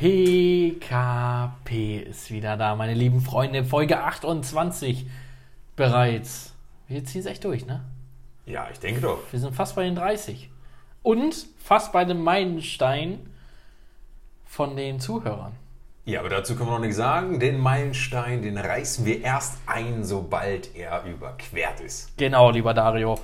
[0.00, 3.64] PKP ist wieder da, meine lieben Freunde.
[3.64, 5.04] Folge 28
[5.76, 6.54] bereits.
[6.88, 7.84] Wir ziehen es echt durch, ne?
[8.46, 9.18] Ja, ich denke doch.
[9.30, 10.48] Wir sind fast bei den 30.
[11.02, 13.18] Und fast bei dem Meilenstein
[14.46, 15.52] von den Zuhörern.
[16.06, 17.38] Ja, aber dazu können wir noch nichts sagen.
[17.38, 22.16] Den Meilenstein, den reißen wir erst ein, sobald er überquert ist.
[22.16, 23.18] Genau, lieber Dario.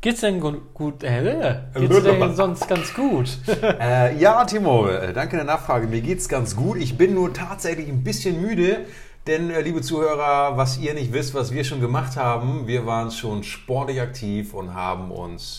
[0.00, 0.74] Geht's denn gut?
[0.74, 3.38] gut äh, geht's denn sonst ganz gut?
[3.80, 5.86] Äh, ja, Timo, äh, danke der Nachfrage.
[5.86, 6.76] Mir geht's ganz gut.
[6.78, 8.86] Ich bin nur tatsächlich ein bisschen müde.
[9.26, 13.10] Denn, äh, liebe Zuhörer, was ihr nicht wisst, was wir schon gemacht haben, wir waren
[13.10, 15.58] schon sportlich aktiv und haben uns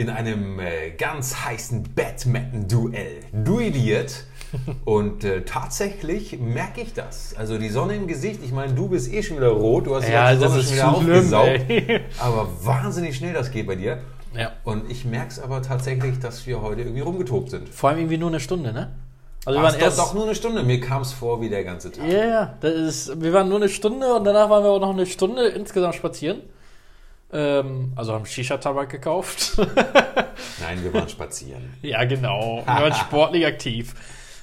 [0.00, 4.24] in einem äh, ganz heißen Badminton-Duell duelliert.
[4.84, 7.36] Und äh, tatsächlich merke ich das.
[7.36, 10.08] Also die Sonne im Gesicht, ich meine, du bist eh schon wieder rot, du hast
[10.08, 11.60] die Ja, das Sonne schon wieder aufgesaugt.
[11.68, 12.00] ey.
[12.18, 13.98] Aber wahnsinnig schnell das geht bei dir.
[14.36, 14.52] Ja.
[14.64, 17.68] Und ich merke es aber tatsächlich, dass wir heute irgendwie rumgetobt sind.
[17.68, 18.90] Vor allem irgendwie nur eine Stunde, ne?
[19.44, 19.98] Also wir War waren es erst.
[19.98, 20.62] doch, doch nur eine Stunde.
[20.62, 22.06] Mir kam es vor wie der ganze Tag.
[22.08, 24.90] Ja, ja, das ist, wir waren nur eine Stunde und danach waren wir auch noch
[24.90, 26.42] eine Stunde insgesamt spazieren.
[27.32, 29.56] Ähm, also haben Shisha-Tabak gekauft.
[30.60, 31.74] Nein, wir waren spazieren.
[31.82, 32.62] ja, genau.
[32.66, 33.94] Wir waren sportlich aktiv.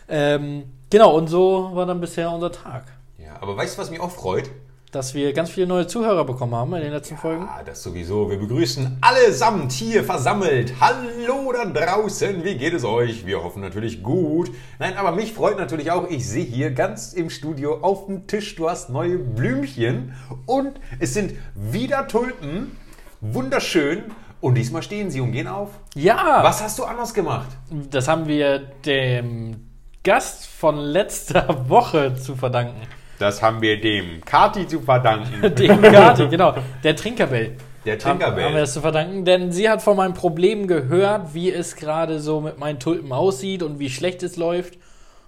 [0.07, 2.85] Ähm, genau, und so war dann bisher unser Tag.
[3.17, 4.49] Ja, aber weißt du, was mich auch freut?
[4.91, 7.43] Dass wir ganz viele neue Zuhörer bekommen haben in den letzten Folgen.
[7.43, 8.29] Ah, das sowieso.
[8.29, 10.73] Wir begrüßen allesamt hier versammelt.
[10.79, 12.41] Hallo da draußen.
[12.45, 13.25] Wie geht es euch?
[13.25, 14.49] Wir hoffen natürlich gut.
[14.79, 18.55] Nein, aber mich freut natürlich auch, ich sehe hier ganz im Studio auf dem Tisch,
[18.55, 20.13] du hast neue Blümchen
[20.45, 22.77] und es sind wieder Tulpen.
[23.19, 24.03] Wunderschön.
[24.39, 25.71] Und diesmal stehen sie und gehen auf.
[25.95, 27.49] Ja, Was hast du anders gemacht?
[27.89, 29.67] das haben wir dem
[30.03, 32.81] Gast von letzter Woche zu verdanken.
[33.19, 35.41] Das haben wir dem Kati zu verdanken.
[35.55, 36.53] Dem Kati, genau.
[36.83, 37.55] Der Trinkerbell.
[37.85, 38.45] Der Trinkerbell.
[38.45, 42.19] haben wir das zu verdanken, denn sie hat von meinem Problem gehört, wie es gerade
[42.19, 44.77] so mit meinen Tulpen aussieht und wie schlecht es läuft.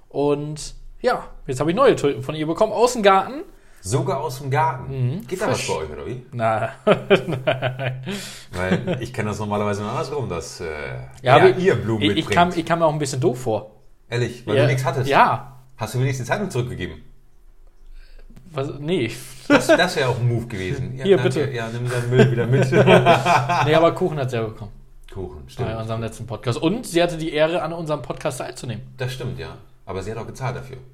[0.10, 3.42] Und ja, jetzt habe ich neue Tulpen von ihr bekommen aus dem Garten.
[3.82, 5.26] Sogar aus dem Garten.
[5.26, 6.26] Geht da was bei euch, oder wie?
[6.34, 10.66] Na, Weil ich kenne das normalerweise nur andersrum, dass äh,
[11.22, 12.36] ja, ja, ihr Blumen ich, ich, mitbringt.
[12.36, 13.72] kam, ich kam mir auch ein bisschen doof vor.
[14.10, 15.10] Ehrlich, weil ja, du nichts hattest.
[15.10, 15.62] Ja.
[15.78, 17.09] Hast du wenigstens die Zeitung zurückgegeben?
[18.52, 19.12] Was, nee.
[19.48, 20.96] Das, das wäre auch ein Move gewesen.
[20.98, 21.40] Ja, Hier, danke.
[21.42, 21.52] bitte.
[21.52, 22.72] Ja, nimm deinen Müll wieder mit.
[23.66, 24.72] nee, aber Kuchen hat sie ja bekommen.
[25.14, 25.70] Kuchen, stimmt.
[25.70, 26.60] Bei unserem letzten Podcast.
[26.62, 28.84] Und sie hatte die Ehre, an unserem Podcast teilzunehmen.
[28.98, 29.58] Das stimmt, ja.
[29.86, 30.78] Aber sie hat auch gezahlt dafür.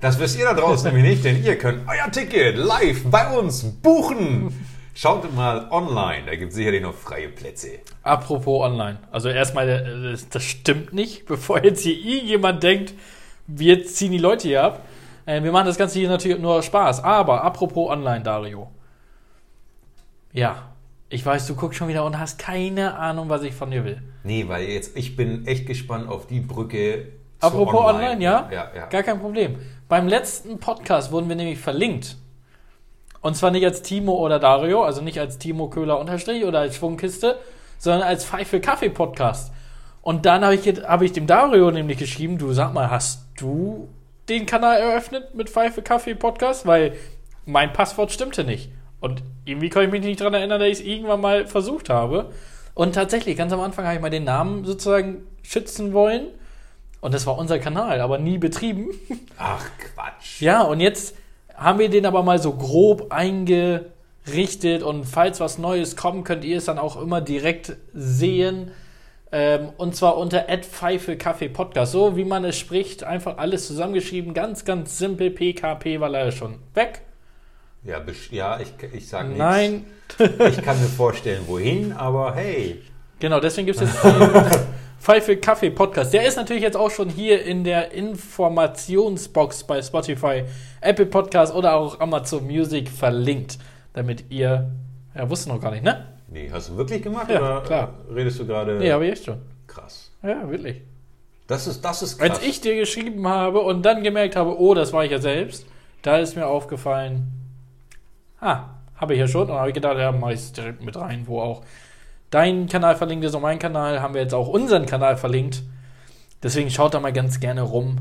[0.00, 3.64] Das wisst ihr da draußen nämlich nicht, denn ihr könnt euer Ticket live bei uns
[3.64, 4.52] buchen.
[4.94, 7.78] Schaut mal online, da gibt es sicherlich noch freie Plätze.
[8.02, 8.98] Apropos online.
[9.10, 12.92] Also erstmal, äh, das- das stimmt nicht, bevor jetzt hier irgendjemand denkt,
[13.46, 14.84] wir ziehen die Leute hier ab.
[15.26, 17.02] Äh, Wir machen das Ganze hier natürlich nur Spaß.
[17.04, 18.68] Aber apropos online, Dario.
[20.32, 20.70] Ja,
[21.08, 24.02] ich weiß, du guckst schon wieder und hast keine Ahnung, was ich von dir will.
[24.24, 27.08] Nee, weil jetzt, ich bin echt gespannt auf die Brücke.
[27.40, 28.48] Apropos online, ja?
[28.50, 28.86] Ja, ja.
[28.86, 29.58] Gar kein Problem.
[29.88, 32.16] Beim letzten Podcast wurden wir nämlich verlinkt.
[33.20, 36.76] Und zwar nicht als Timo oder Dario, also nicht als Timo Köhler unterstrich oder als
[36.76, 37.38] Schwungkiste,
[37.78, 39.52] sondern als Pfeife Kaffee Podcast.
[40.02, 43.88] Und dann habe ich, habe ich dem Dario nämlich geschrieben, du sag mal, hast du
[44.28, 46.66] den Kanal eröffnet mit Pfeife Kaffee Podcast?
[46.66, 46.94] Weil
[47.46, 48.70] mein Passwort stimmte nicht.
[49.00, 52.30] Und irgendwie kann ich mich nicht daran erinnern, dass ich es irgendwann mal versucht habe.
[52.74, 56.28] Und tatsächlich, ganz am Anfang habe ich mal den Namen sozusagen schützen wollen.
[57.00, 58.88] Und das war unser Kanal, aber nie betrieben.
[59.38, 60.40] Ach, Quatsch.
[60.40, 61.16] Ja, und jetzt
[61.54, 66.56] haben wir den aber mal so grob eingerichtet und falls was Neues kommt, könnt ihr
[66.56, 68.72] es dann auch immer direkt sehen.
[69.36, 71.90] Ähm, und zwar unter Pfeife Kaffee Podcast.
[71.90, 74.32] So wie man es spricht, einfach alles zusammengeschrieben.
[74.32, 75.32] Ganz, ganz simpel.
[75.32, 77.02] PKP war leider schon weg.
[77.82, 78.00] Ja,
[78.30, 79.38] ja ich, ich sage nichts.
[79.40, 79.86] Nein.
[80.48, 82.80] Ich kann mir vorstellen, wohin, aber hey.
[83.18, 84.04] Genau, deswegen gibt es jetzt
[85.00, 86.14] Pfeife Kaffee Podcast.
[86.14, 90.44] Der ist natürlich jetzt auch schon hier in der Informationsbox bei Spotify,
[90.80, 93.58] Apple Podcast oder auch Amazon Music verlinkt,
[93.94, 94.70] damit ihr,
[95.16, 96.13] ja, wusste noch gar nicht, ne?
[96.28, 97.94] Nee, hast du wirklich gemacht Ja, oder klar.
[98.12, 98.78] redest du gerade?
[98.78, 99.38] Nee, aber jetzt schon.
[99.66, 100.10] Krass.
[100.22, 100.80] Ja, wirklich.
[101.46, 102.30] Das ist, das ist krass.
[102.30, 105.66] Als ich dir geschrieben habe und dann gemerkt habe, oh, das war ich ja selbst,
[106.02, 107.30] da ist mir aufgefallen,
[108.40, 108.64] ah,
[108.96, 109.50] habe ich ja schon.
[109.50, 111.62] Und habe ich gedacht, ja, mach ich es direkt mit rein, wo auch
[112.30, 115.62] dein Kanal verlinkt ist und mein Kanal, haben wir jetzt auch unseren Kanal verlinkt.
[116.42, 117.96] Deswegen schaut da mal ganz gerne rum.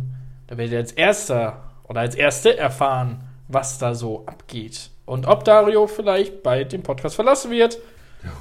[0.47, 4.89] Da werdet ihr als Erster oder als Erste erfahren, was da so abgeht.
[5.05, 7.77] Und ob Dario vielleicht bald den Podcast verlassen wird,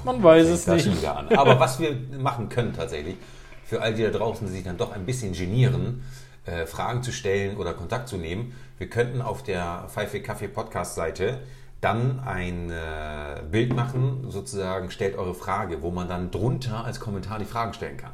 [0.05, 0.89] man weiß es nicht.
[1.07, 3.17] Aber was wir machen können tatsächlich,
[3.65, 6.03] für all die da draußen, die sich dann doch ein bisschen genieren,
[6.45, 10.95] äh, Fragen zu stellen oder Kontakt zu nehmen, wir könnten auf der Pfeife Kaffee Podcast
[10.95, 11.41] Seite
[11.81, 17.39] dann ein äh, Bild machen, sozusagen stellt eure Frage, wo man dann drunter als Kommentar
[17.39, 18.13] die Fragen stellen kann.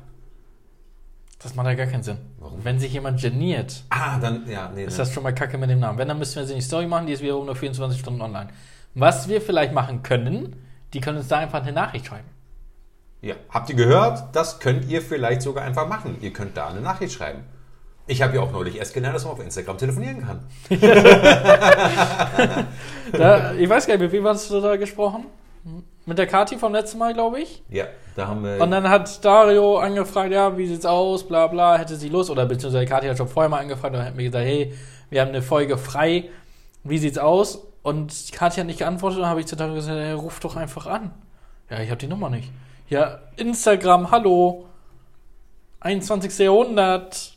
[1.40, 2.18] Das macht ja gar keinen Sinn.
[2.40, 2.64] Warum?
[2.64, 4.84] Wenn sich jemand geniert, Ah, dann, ja, nee.
[4.84, 5.96] ist dann- das schon mal kacke mit dem Namen.
[5.98, 8.48] Wenn, dann müssen wir sie nicht Story machen, die ist wiederum nur 24 Stunden online.
[8.94, 10.56] Was wir vielleicht machen können,
[10.94, 12.28] die können uns da einfach eine Nachricht schreiben.
[13.20, 14.34] Ja, habt ihr gehört?
[14.34, 16.18] Das könnt ihr vielleicht sogar einfach machen.
[16.20, 17.44] Ihr könnt da eine Nachricht schreiben.
[18.06, 20.46] Ich habe ja auch neulich erst gelernt, dass man auf Instagram telefonieren kann.
[23.12, 25.24] Da, ich weiß gar nicht, mit wem hast du da gesprochen?
[26.04, 27.62] Mit der Kati vom letzten Mal, glaube ich.
[27.70, 27.86] Ja,
[28.16, 28.60] da haben wir.
[28.60, 32.44] Und dann hat Dario angefragt, ja, wie sieht's aus, bla bla, hätte sie Lust, oder
[32.44, 34.74] beziehungsweise Kathi hat schon vorher mal angefragt und hat mir gesagt, hey,
[35.10, 36.28] wir haben eine Folge frei,
[36.84, 37.66] wie sieht's aus?
[37.82, 40.56] Und Kathi hat nicht geantwortet, und dann habe ich zu Dario gesagt, hey, ruf doch
[40.56, 41.12] einfach an.
[41.70, 42.50] Ja, ich habe die Nummer nicht.
[42.88, 44.66] Ja, Instagram, hallo,
[45.80, 46.38] 21.
[46.38, 47.36] Jahrhundert.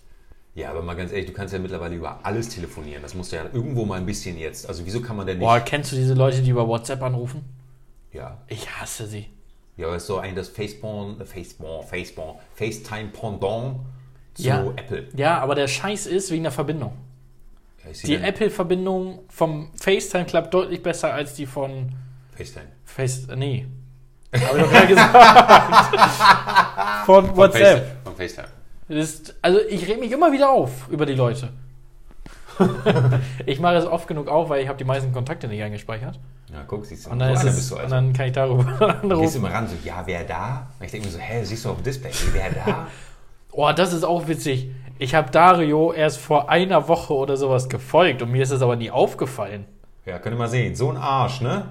[0.56, 3.02] ja, aber mal ganz ehrlich, du kannst ja mittlerweile über alles telefonieren.
[3.02, 4.68] Das musst du ja irgendwo mal ein bisschen jetzt.
[4.68, 5.46] Also wieso kann man denn nicht?
[5.46, 7.44] Boah, kennst du diese Leute, die über WhatsApp anrufen?
[8.12, 8.38] Ja.
[8.48, 9.28] Ich hasse sie.
[9.78, 13.80] Ja, aber ist so ein das Faceporn, äh, Faceporn, Faceporn, FaceTime Pendant
[14.34, 14.64] zu Ja.
[14.76, 15.08] Apple.
[15.16, 16.94] Ja, aber der Scheiß ist wegen der Verbindung.
[18.04, 21.90] Die Apple-Verbindung vom FaceTime klappt deutlich besser als die von
[22.36, 22.68] FaceTime.
[22.86, 23.68] Face, äh, nee.
[24.34, 25.14] Hab ich doch gerade gesagt.
[27.06, 27.62] Von Von WhatsApp.
[27.62, 27.96] FaceTime.
[28.04, 28.48] Von FaceTime.
[28.90, 31.50] Ist, also ich reg mich immer wieder auf über die Leute.
[33.46, 36.20] ich mache es oft genug auf, weil ich habe die meisten Kontakte nicht eingespeichert.
[36.52, 37.12] Ja, guck, siehst du.
[37.12, 37.96] Und dann, so es, bist du und also.
[37.96, 39.38] dann kann ich darüber Du gehst anrufen.
[39.38, 40.68] immer ran, so, ja, wer da?
[40.80, 42.88] Und ich denke mir so, hä, siehst du auf dem Display, wer da?
[43.52, 44.70] Oh, das ist auch witzig.
[45.01, 48.75] Ich habe Dario erst vor einer Woche oder sowas gefolgt und mir ist es aber
[48.75, 49.65] nie aufgefallen.
[50.06, 50.75] ja, könnt ihr mal sehen.
[50.75, 51.69] So ein Arsch, ne?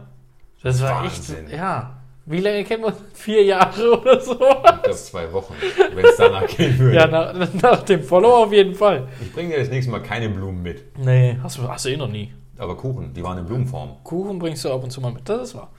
[0.64, 1.46] Das war Wahnsinn.
[1.46, 2.00] echt, ja.
[2.26, 2.96] Wie lange kennen wir uns?
[3.14, 4.32] Vier Jahre oder so?
[4.32, 5.54] Ich glaube zwei Wochen,
[5.94, 6.96] wenn es danach gehen würde.
[6.96, 9.06] Ja, nach, nach dem Follow auf jeden Fall.
[9.20, 10.98] Ich bringe dir das nächste Mal keine Blumen mit.
[10.98, 12.34] Nee, hast du, hast du eh noch nie.
[12.58, 14.02] Aber Kuchen, die waren in Blumenform.
[14.02, 15.70] Kuchen bringst du ab und zu mal mit, das ist wahr.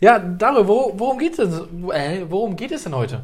[0.00, 1.62] Ja, Dario, wo, worum, geht es,
[1.94, 3.22] äh, worum geht es denn heute?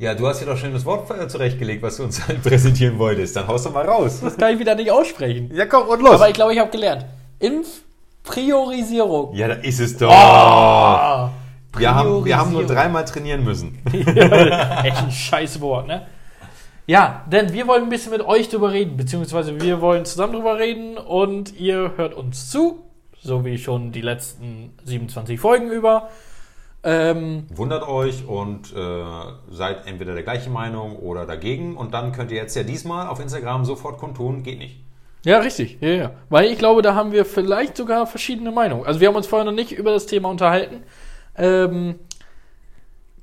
[0.00, 3.36] Ja, du hast dir doch schon das Wort zurechtgelegt, was du uns halt präsentieren wolltest.
[3.36, 4.20] Dann haust du mal raus.
[4.22, 5.50] Das kann ich wieder nicht aussprechen.
[5.52, 6.14] Ja, komm, und los.
[6.14, 7.04] Aber ich glaube, ich habe gelernt.
[7.38, 9.34] Impfpriorisierung.
[9.34, 10.10] ja, da ist es doch.
[10.10, 11.30] Ah,
[11.76, 13.78] wir, haben, wir haben nur dreimal trainieren müssen.
[13.92, 16.06] Echt ein scheiß Wort, ne?
[16.86, 20.58] Ja, denn wir wollen ein bisschen mit euch drüber reden, beziehungsweise wir wollen zusammen drüber
[20.58, 22.86] reden und ihr hört uns zu,
[23.20, 26.08] so wie schon die letzten 27 Folgen über.
[26.82, 29.04] Ähm, Wundert euch und äh,
[29.50, 31.76] seid entweder der gleichen Meinung oder dagegen.
[31.76, 34.80] Und dann könnt ihr jetzt ja diesmal auf Instagram sofort kundtun, geht nicht.
[35.24, 36.10] ja, richtig, ja, ja.
[36.30, 38.86] Weil ich glaube, da haben wir vielleicht sogar verschiedene Meinungen.
[38.86, 40.82] Also wir haben uns vorher noch nicht über das Thema unterhalten.
[41.36, 41.96] Ähm,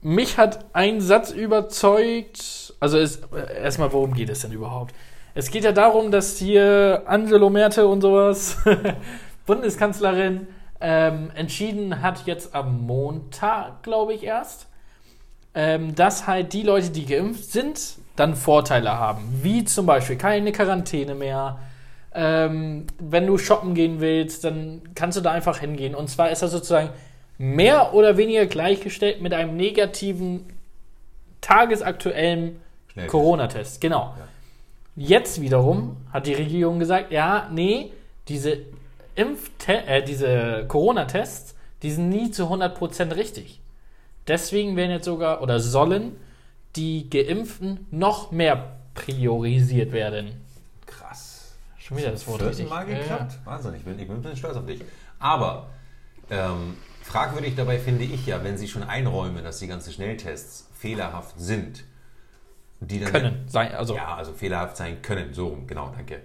[0.02, 2.76] mich hat ein Satz überzeugt.
[2.80, 4.94] Also es, äh, erstmal, worum geht es denn überhaupt?
[5.34, 8.58] Es geht ja darum, dass hier Angelo Merte und sowas,
[9.46, 10.48] Bundeskanzlerin,
[10.80, 14.68] ähm, entschieden hat, jetzt am Montag, glaube ich erst,
[15.56, 19.24] ähm, dass halt die Leute, die geimpft sind, dann Vorteile haben.
[19.42, 21.60] Wie zum Beispiel keine Quarantäne mehr.
[22.14, 25.96] Ähm, wenn du shoppen gehen willst, dann kannst du da einfach hingehen.
[25.96, 26.90] Und zwar ist das sozusagen
[27.38, 30.46] mehr oder weniger gleichgestellt mit einem negativen,
[31.42, 32.60] tagesaktuellen.
[33.08, 33.80] Corona-Test.
[33.80, 34.16] Genau.
[34.96, 37.92] Jetzt wiederum hat die Regierung gesagt, ja, nee,
[38.28, 38.58] diese
[39.18, 43.62] Impfte äh, diese Corona-Tests, die sind nie zu 100% richtig.
[44.28, 46.16] Deswegen werden jetzt sogar oder sollen
[46.76, 50.42] die Geimpften noch mehr priorisiert werden.
[50.86, 51.56] Krass.
[51.78, 52.70] Schon wieder das Wort richtig.
[52.70, 53.00] Mal Ja, ja.
[53.00, 53.40] geklappt.
[53.46, 54.82] Wahnsinn, ich bin, ich bin ein bisschen stolz auf dich.
[55.20, 55.68] Aber
[56.30, 61.40] ähm, fragwürdig dabei finde ich ja, wenn sie schon einräumen, dass die ganzen Schnelltests fehlerhaft
[61.40, 61.84] sind.
[62.80, 65.34] Die dann Können sein, also Ja, also fehlerhaft sein können.
[65.34, 66.22] So rum, genau, danke.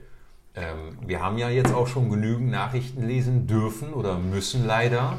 [0.54, 5.16] Ähm, wir haben ja jetzt auch schon genügend Nachrichten lesen dürfen oder müssen leider,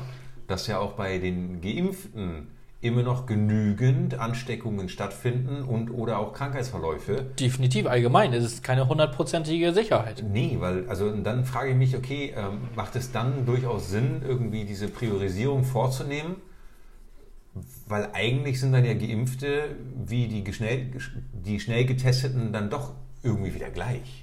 [0.48, 2.48] dass ja auch bei den Geimpften
[2.84, 7.26] immer noch genügend Ansteckungen stattfinden und oder auch Krankheitsverläufe.
[7.40, 8.34] definitiv allgemein.
[8.34, 10.24] Es ist keine hundertprozentige Sicherheit.
[10.30, 14.66] Nee, weil, also dann frage ich mich, okay, ähm, macht es dann durchaus Sinn, irgendwie
[14.66, 16.36] diese Priorisierung vorzunehmen?
[17.88, 19.76] Weil eigentlich sind dann ja Geimpfte
[20.06, 22.92] wie die, die schnell getesteten dann doch
[23.24, 24.23] irgendwie wieder gleich.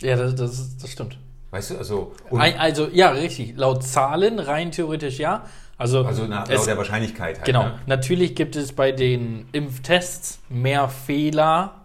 [0.00, 1.18] Ja, das, das, das stimmt.
[1.50, 3.54] Weißt du, also, also, ja, richtig.
[3.56, 5.44] Laut Zahlen rein theoretisch ja.
[5.76, 7.44] Also, also nach, es, laut der Wahrscheinlichkeit halt.
[7.44, 7.64] genau.
[7.64, 7.78] Ne?
[7.86, 11.84] Natürlich gibt es bei den Impftests mehr Fehler,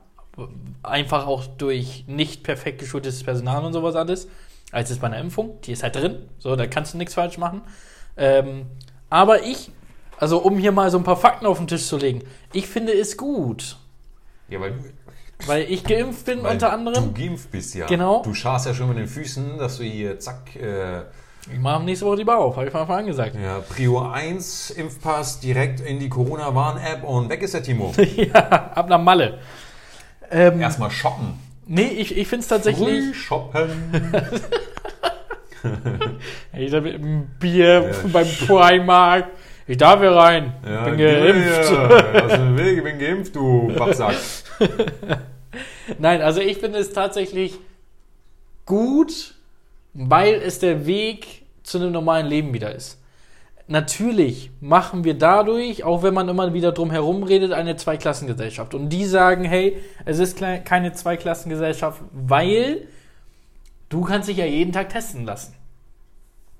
[0.83, 4.29] einfach auch durch nicht perfekt geschultes Personal und sowas alles,
[4.71, 5.59] als es bei einer Impfung.
[5.61, 6.29] Die ist halt drin.
[6.39, 7.61] So, da kannst du nichts falsch machen.
[8.15, 8.67] Ähm,
[9.09, 9.71] aber ich,
[10.17, 12.23] also um hier mal so ein paar Fakten auf den Tisch zu legen,
[12.53, 13.77] ich finde es gut.
[14.47, 14.75] Ja, weil,
[15.45, 17.13] Weil ich geimpft bin weil unter du anderem.
[17.13, 17.85] geimpft bist ja.
[17.85, 18.21] Genau.
[18.23, 21.01] Du scharst ja schon mit den Füßen, dass du hier, zack, äh,
[21.53, 23.35] Ich mache nächste Woche die Bar auf, habe ich von Anfang an gesagt.
[23.35, 27.93] ja, Prio 1, Impfpass direkt in die Corona-Warn-App und weg ist der Timo.
[28.15, 28.33] ja,
[28.73, 29.37] ab nach Malle.
[30.31, 31.39] Ähm, Erstmal shoppen.
[31.67, 32.87] nee, ich, ich finde es tatsächlich.
[32.87, 34.11] Früh shoppen.
[36.53, 37.95] Ich da mit einem Bier Ja.
[38.13, 39.27] beim Primark.
[39.67, 40.53] Ich darf hier rein.
[40.65, 41.67] Ja, bin geimpft.
[41.69, 42.23] hier.
[42.25, 44.15] Aus dem Weg, ich bin geimpft, du Pappsack.
[45.99, 47.57] Nein, also ich finde es tatsächlich
[48.65, 49.35] gut,
[49.93, 52.99] weil es der Weg zu einem normalen Leben wieder ist.
[53.69, 58.73] Natürlich machen wir dadurch, auch wenn man immer wieder drum herum redet, eine Zweiklassengesellschaft.
[58.73, 62.87] Und die sagen, hey, es ist keine Zweiklassengesellschaft, weil
[63.89, 65.53] du kannst dich ja jeden Tag testen lassen.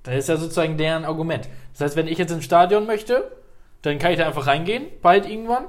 [0.02, 1.48] Das ist ja sozusagen deren Argument.
[1.72, 3.30] Das heißt, wenn ich jetzt ins Stadion möchte,
[3.82, 5.64] dann kann ich da einfach reingehen, bald irgendwann.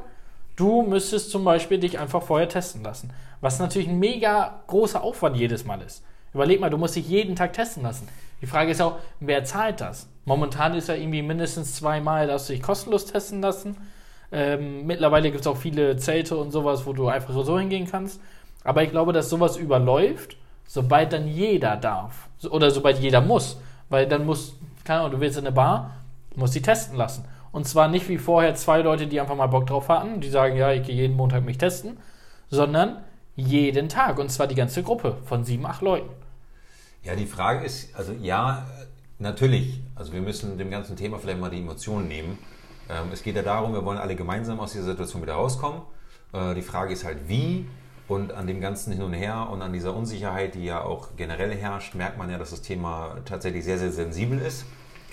[0.59, 3.13] Du müsstest zum Beispiel dich einfach vorher testen lassen.
[3.39, 6.03] Was natürlich ein mega großer Aufwand jedes Mal ist.
[6.33, 8.09] Überleg mal, du musst dich jeden Tag testen lassen.
[8.41, 10.09] Die Frage ist auch, wer zahlt das?
[10.25, 13.77] Momentan ist ja irgendwie mindestens zweimal, dass du dich kostenlos testen lassen.
[14.33, 18.19] Ähm, mittlerweile gibt es auch viele Zelte und sowas, wo du einfach so hingehen kannst.
[18.65, 20.35] Aber ich glaube, dass sowas überläuft,
[20.67, 22.27] sobald dann jeder darf.
[22.49, 23.61] Oder sobald jeder muss.
[23.87, 25.91] Weil dann muss, keine Ahnung, du willst in eine Bar,
[26.35, 27.23] musst die testen lassen.
[27.51, 30.55] Und zwar nicht wie vorher zwei Leute, die einfach mal Bock drauf hatten, die sagen,
[30.55, 31.97] ja, ich gehe jeden Montag mich testen,
[32.49, 32.97] sondern
[33.35, 34.19] jeden Tag.
[34.19, 36.09] Und zwar die ganze Gruppe von sieben, acht Leuten.
[37.03, 38.65] Ja, die Frage ist, also ja,
[39.17, 42.37] natürlich, also wir müssen dem ganzen Thema vielleicht mal die Emotionen nehmen.
[42.89, 45.81] Ähm, es geht ja darum, wir wollen alle gemeinsam aus dieser Situation wieder rauskommen.
[46.33, 47.67] Äh, die Frage ist halt wie
[48.07, 51.55] und an dem ganzen Hin und Her und an dieser Unsicherheit, die ja auch generell
[51.55, 54.65] herrscht, merkt man ja, dass das Thema tatsächlich sehr, sehr sensibel ist.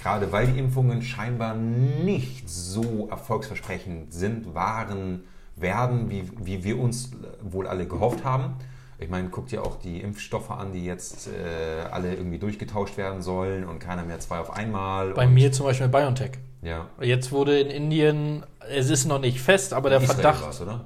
[0.03, 5.25] Gerade weil die Impfungen scheinbar nicht so erfolgsversprechend sind, waren,
[5.57, 7.11] werden, wie, wie wir uns
[7.43, 8.55] wohl alle gehofft haben.
[8.99, 13.21] Ich meine, guckt ja auch die Impfstoffe an, die jetzt äh, alle irgendwie durchgetauscht werden
[13.21, 15.13] sollen und keiner mehr zwei auf einmal.
[15.13, 16.33] Bei mir zum Beispiel BioNTech.
[16.63, 16.87] Ja.
[17.01, 20.43] Jetzt wurde in Indien, es ist noch nicht fest, aber der Israel Verdacht.
[20.43, 20.85] war's, oder?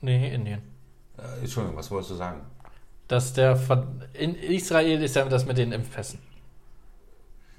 [0.00, 0.60] Nee, Indien.
[1.16, 2.40] Äh, Entschuldigung, was wolltest du sagen?
[3.08, 6.18] Dass der Ver in Israel ist ja das mit den Impfpässen.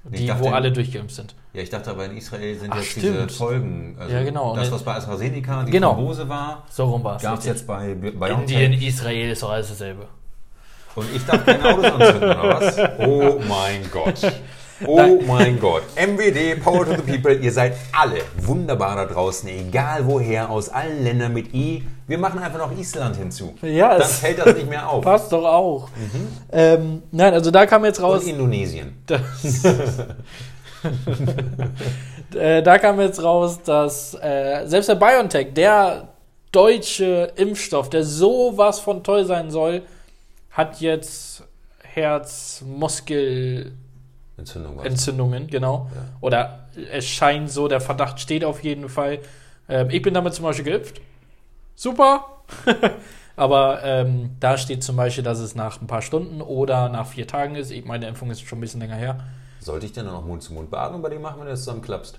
[0.04, 1.34] Die, dachte- wo alle durchgeimpft sind.
[1.52, 3.32] Ja, ich dachte aber in Israel sind Ach, jetzt diese stimmt.
[3.32, 3.96] Folgen.
[3.98, 4.56] Also Ja, genau.
[4.56, 5.94] Das, was bei AstraZeneca die Genau.
[5.94, 7.22] Thrombose war, So rum war es.
[7.22, 8.58] gab es jetzt bei BioNTech.
[8.60, 10.06] Indien, Israel ist doch alles dasselbe.
[10.94, 12.78] Und ich darf keine Autos anzünden, oder was?
[13.06, 14.20] Oh mein Gott.
[14.86, 15.18] Oh Nein.
[15.26, 15.82] mein Gott.
[15.96, 21.04] MWD, Power to the People, ihr seid alle wunderbar da draußen, egal woher, aus allen
[21.04, 21.84] Ländern mit I.
[22.06, 23.54] Wir machen einfach noch Island hinzu.
[23.62, 25.04] Ja, Dann fällt das nicht mehr auf.
[25.04, 25.88] passt doch auch.
[26.50, 28.22] Ähm, nein, also da kam jetzt raus.
[28.22, 29.02] Und Indonesien.
[32.34, 36.08] Äh, da kam jetzt raus, dass äh, selbst der BioNTech, der
[36.52, 39.82] deutsche Impfstoff, der sowas von toll sein soll,
[40.52, 41.42] hat jetzt
[41.82, 43.79] Herzmuskelentzündungen,
[44.40, 45.50] Entzündung was?
[45.50, 45.88] genau.
[45.94, 46.02] Ja.
[46.20, 49.20] Oder es scheint so, der Verdacht steht auf jeden Fall.
[49.68, 51.00] Ähm, ich bin damit zum Beispiel geimpft.
[51.74, 52.24] Super.
[53.36, 57.26] Aber ähm, da steht zum Beispiel, dass es nach ein paar Stunden oder nach vier
[57.26, 57.70] Tagen ist.
[57.70, 59.24] Ich meine, Impfung ist schon ein bisschen länger her.
[59.60, 62.18] Sollte ich denn noch Mund-zu-Mund-Beatmung bei dir machen, wenn du das zusammen klappst?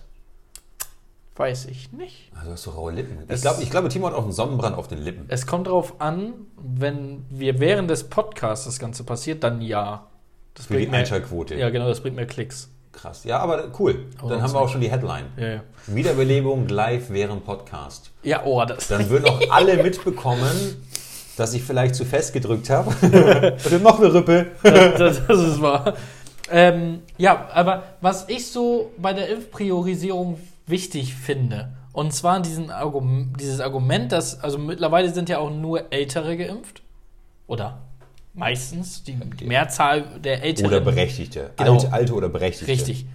[1.36, 2.32] Weiß ich nicht.
[2.38, 3.20] Also hast du raue Lippen.
[3.24, 5.26] Ich Es- glaube, ich glaube, Timo hat auch einen Sonnenbrand auf den Lippen.
[5.30, 10.08] Es kommt darauf an, wenn wir während des Podcasts das Ganze passiert, dann ja.
[10.54, 11.56] Das Für die bringt mir, Einschaltquote.
[11.56, 12.70] ja, genau, das bringt mir Klicks.
[12.92, 13.24] Krass.
[13.24, 14.06] Ja, aber cool.
[14.20, 15.26] Aber Dann haben wir auch schon die Headline.
[15.38, 15.64] Ja, ja.
[15.88, 18.12] Wiederbelebung live während Podcast.
[18.24, 18.90] Ja, oh, das.
[18.90, 20.86] Dann würden auch alle mitbekommen,
[21.38, 22.90] dass ich vielleicht zu fest gedrückt habe.
[23.72, 24.48] Und noch eine Rippe.
[24.62, 25.96] das, das ist wahr.
[26.50, 33.34] Ähm, ja, aber was ich so bei der Impfpriorisierung wichtig finde, und zwar diesen Argum
[33.40, 36.82] dieses Argument, dass, also mittlerweile sind ja auch nur Ältere geimpft.
[37.48, 37.80] Oder
[38.34, 40.68] meistens, die, Mehrzahl der Älteren.
[40.68, 41.52] Oder Berechtigte.
[41.58, 41.74] Genau.
[41.74, 42.72] Alte, alte oder Berechtigte.
[42.72, 43.06] Richtig.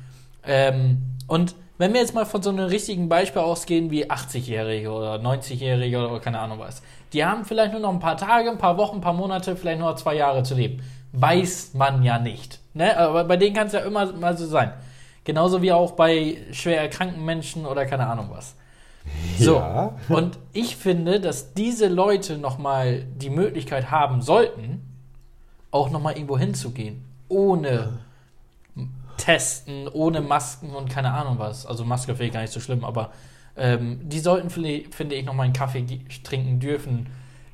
[0.45, 5.17] Ähm, und wenn wir jetzt mal von so einem richtigen Beispiel ausgehen wie 80-Jährige oder
[5.17, 6.83] 90-Jährige oder keine Ahnung was,
[7.13, 9.79] die haben vielleicht nur noch ein paar Tage, ein paar Wochen, ein paar Monate, vielleicht
[9.79, 10.83] nur noch zwei Jahre zu leben.
[11.13, 12.61] Weiß man ja nicht.
[12.75, 12.97] Ne?
[12.97, 14.73] Aber bei denen kann es ja immer mal so sein.
[15.25, 18.55] Genauso wie auch bei schwer erkrankten Menschen oder keine Ahnung was.
[19.39, 19.57] So.
[19.57, 19.97] Ja.
[20.09, 24.86] Und ich finde, dass diese Leute nochmal die Möglichkeit haben sollten,
[25.71, 27.05] auch nochmal irgendwo hinzugehen.
[27.29, 27.99] Ohne
[29.17, 31.67] Testen, ohne Masken und keine Ahnung was.
[31.67, 33.11] Also Maske finde ich gar nicht so schlimm, aber
[33.57, 35.85] ähm, die sollten, finde ich, nochmal einen Kaffee
[36.23, 37.07] trinken dürfen.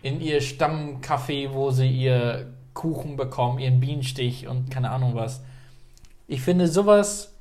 [0.02, 5.42] In ihr Stammcafé, wo sie ihr Kuchen bekommen, ihren Bienenstich und keine Ahnung was.
[6.26, 7.32] Ich finde, sowas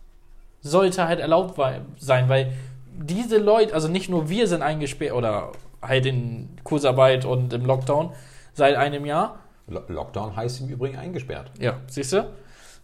[0.61, 1.59] sollte halt erlaubt
[1.97, 2.53] sein, weil
[2.93, 8.11] diese Leute, also nicht nur wir sind eingesperrt oder halt in Kursarbeit und im Lockdown
[8.53, 9.39] seit einem Jahr,
[9.71, 11.51] Lockdown heißt im Übrigen eingesperrt.
[11.59, 12.29] ja, siehst du?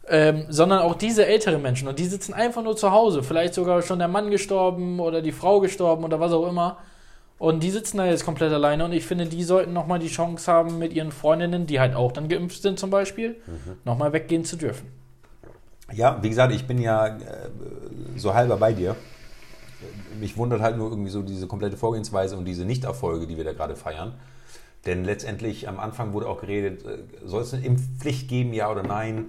[0.10, 3.82] Ähm, sondern auch diese älteren Menschen und die sitzen einfach nur zu Hause, vielleicht sogar
[3.82, 6.77] schon der Mann gestorben oder die Frau gestorben oder was auch immer
[7.39, 10.50] Und die sitzen da jetzt komplett alleine und ich finde, die sollten nochmal die Chance
[10.51, 13.74] haben, mit ihren Freundinnen, die halt auch dann geimpft sind zum Beispiel, Mhm.
[13.86, 14.88] nochmal weggehen zu dürfen.
[15.94, 17.20] Ja, wie gesagt, ich bin ja äh,
[18.15, 18.96] so halber bei dir.
[20.20, 23.53] Mich wundert halt nur irgendwie so diese komplette Vorgehensweise und diese Nichterfolge, die wir da
[23.53, 24.13] gerade feiern.
[24.86, 28.84] Denn letztendlich am Anfang wurde auch geredet, äh, soll es eine Impfpflicht geben, ja oder
[28.84, 29.25] nein?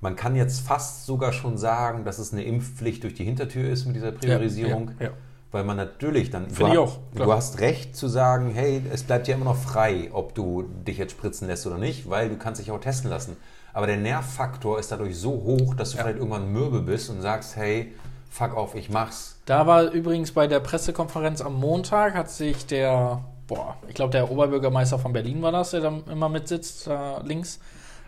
[0.00, 3.86] Man kann jetzt fast sogar schon sagen, dass es eine Impfpflicht durch die Hintertür ist
[3.86, 4.92] mit dieser Priorisierung.
[4.98, 5.12] Ja, ja.
[5.52, 6.48] Weil man natürlich dann.
[6.48, 7.26] Finde du, ich auch, klar.
[7.26, 10.96] Du hast recht zu sagen, hey, es bleibt ja immer noch frei, ob du dich
[10.96, 13.36] jetzt spritzen lässt oder nicht, weil du kannst dich auch testen lassen.
[13.74, 16.04] Aber der Nervfaktor ist dadurch so hoch, dass du Ja.
[16.04, 17.92] vielleicht irgendwann mürbe bist und sagst, hey,
[18.30, 19.38] fuck off, ich mach's.
[19.44, 24.30] Da war übrigens bei der Pressekonferenz am Montag, hat sich der, boah, ich glaube, der
[24.30, 27.60] Oberbürgermeister von Berlin war das, der da immer mitsitzt, da links,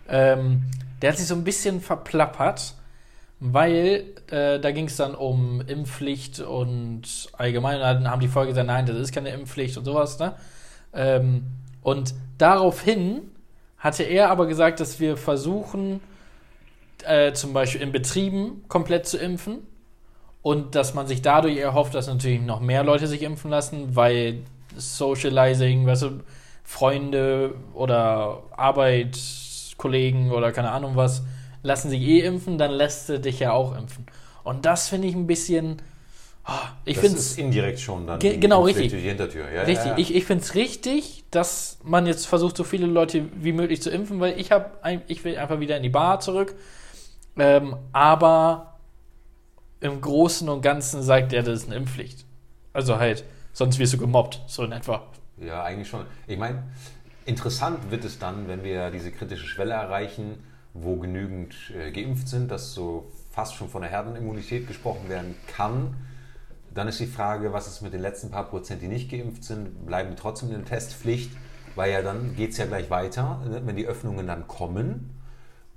[0.09, 0.63] ähm,
[1.01, 2.73] der hat sich so ein bisschen verplappert,
[3.39, 8.67] weil äh, da ging es dann um Impfpflicht und allgemein, dann haben die Folge gesagt,
[8.67, 10.33] nein, das ist keine Impfpflicht und sowas, ne?
[10.93, 11.43] Ähm,
[11.83, 13.29] und daraufhin
[13.77, 15.99] hatte er aber gesagt, dass wir versuchen,
[17.05, 19.59] äh, zum Beispiel in Betrieben komplett zu impfen
[20.41, 24.39] und dass man sich dadurch erhofft, dass natürlich noch mehr Leute sich impfen lassen, weil
[24.77, 26.09] Socializing, weißt du,
[26.63, 31.23] Freunde oder Arbeitskollegen oder keine Ahnung was,
[31.63, 34.05] lassen sich eh impfen, dann lässt du dich ja auch impfen.
[34.43, 35.81] Und das finde ich ein bisschen.
[36.45, 38.91] ah, Ich das finde ist es indirekt schon dann Ge- genau, richtig.
[38.91, 39.51] durch die Hintertür.
[39.51, 39.85] Ja, richtig.
[39.85, 39.97] Ja, ja.
[39.97, 43.89] Ich, ich finde es richtig, dass man jetzt versucht, so viele Leute wie möglich zu
[43.89, 44.71] impfen, weil ich habe,
[45.07, 46.55] ich will einfach wieder in die Bar zurück.
[47.37, 48.75] Ähm, aber
[49.81, 52.25] im Großen und Ganzen sagt er, das ist eine Impfpflicht.
[52.73, 53.23] Also halt,
[53.55, 55.07] sonst wirst du gemobbt, so in etwa.
[55.37, 56.05] Ja, eigentlich schon.
[56.27, 56.63] Ich meine,
[57.25, 60.43] interessant wird es dann, wenn wir diese kritische Schwelle erreichen,
[60.73, 65.95] wo genügend äh, geimpft sind, dass so fast schon von der Herdenimmunität gesprochen werden kann.
[66.73, 69.85] Dann ist die Frage, was ist mit den letzten paar Prozent, die nicht geimpft sind?
[69.85, 71.31] Bleiben trotzdem in der Testpflicht?
[71.75, 75.11] Weil ja dann geht es ja gleich weiter, ne, wenn die Öffnungen dann kommen.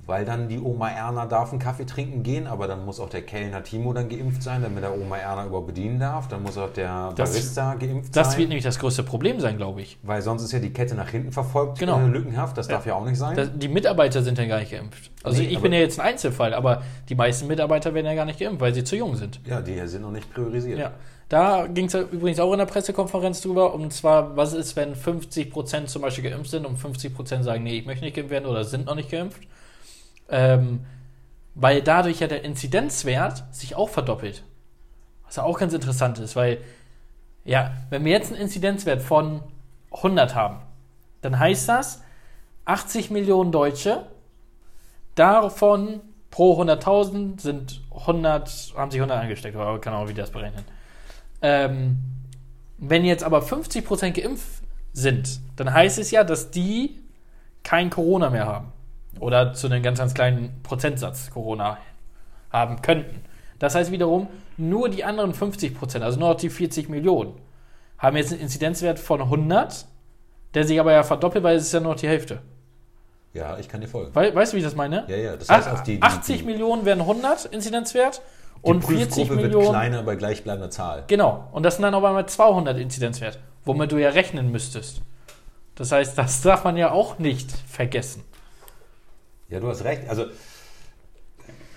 [0.09, 3.21] Weil dann die Oma Erna darf einen Kaffee trinken gehen, aber dann muss auch der
[3.21, 6.29] Kellner Timo dann geimpft sein, damit der Oma Erna überhaupt bedienen darf.
[6.29, 8.25] Dann muss auch der Das- Barista geimpft sein.
[8.25, 9.99] Das wird nämlich das größte Problem sein, glaube ich.
[10.03, 12.01] Weil sonst ist ja die Kette nach hinten verfolgt, Genau.
[12.01, 12.57] äh, lückenhaft.
[12.57, 13.37] Das darf ja auch nicht sein.
[13.37, 15.11] Das, die Mitarbeiter sind ja gar nicht geimpft.
[15.23, 18.25] Also Nee, ich bin ja jetzt ein Einzelfall, aber die meisten Mitarbeiter werden ja gar
[18.25, 19.41] nicht geimpft, weil sie zu jung sind.
[19.47, 20.79] ja, die sind noch nicht priorisiert.
[20.79, 20.93] Ja,
[21.29, 23.75] da ging es übrigens auch in der Pressekonferenz drüber.
[23.75, 27.85] Und zwar, was ist, wenn 50% zum Beispiel geimpft sind und 50% sagen, nee, ich
[27.85, 29.43] möchte nicht geimpft werden oder sind noch nicht geimpft?
[30.29, 30.85] Ähm,
[31.55, 34.45] weil dadurch ja der Inzidenzwert sich auch verdoppelt.
[35.25, 36.59] Was ja auch ganz interessant ist, weil,
[37.45, 39.43] ja, wenn wir jetzt einen Inzidenzwert von
[39.91, 40.61] 100 haben,
[41.21, 42.03] dann heißt das,
[42.65, 44.07] 80 Millionen Deutsche,
[45.15, 50.65] davon pro 100.000 sind 100, haben sich 100 angesteckt, oder keine Ahnung, wie das berechnen.
[51.43, 51.99] Ähm,
[52.79, 54.63] wenn jetzt aber 50% geimpft
[54.93, 57.01] sind, dann heißt es ja, dass die
[57.65, 58.73] kein Corona mehr haben.
[59.21, 61.79] Oder zu einem ganz, ganz kleinen Prozentsatz Corona
[62.51, 63.25] haben könnten.
[63.59, 67.35] Das heißt wiederum, nur die anderen 50%, also nur noch die 40 Millionen,
[67.99, 69.87] haben jetzt einen Inzidenzwert von 100,
[70.55, 72.41] der sich aber ja verdoppelt, weil es ist ja nur noch die Hälfte.
[73.35, 74.15] Ja, ich kann dir folgen.
[74.15, 75.05] Wei weißt du, wie ich das meine?
[75.09, 78.23] Ja, ja, das heißt Ach, die, die, 80 die, Millionen wären 100 Inzidenzwert
[78.65, 79.69] die und 40 Prüfgruppe wird Millionen.
[79.69, 81.05] kleiner bei gleichbleibender Zahl.
[81.09, 81.49] Genau.
[81.53, 85.03] Und das sind dann auf einmal 200 Inzidenzwert, womit du ja rechnen müsstest.
[85.75, 88.25] Das heißt, das darf man ja auch nicht vergessen.
[89.49, 90.09] Ja, du hast recht.
[90.09, 90.27] Also,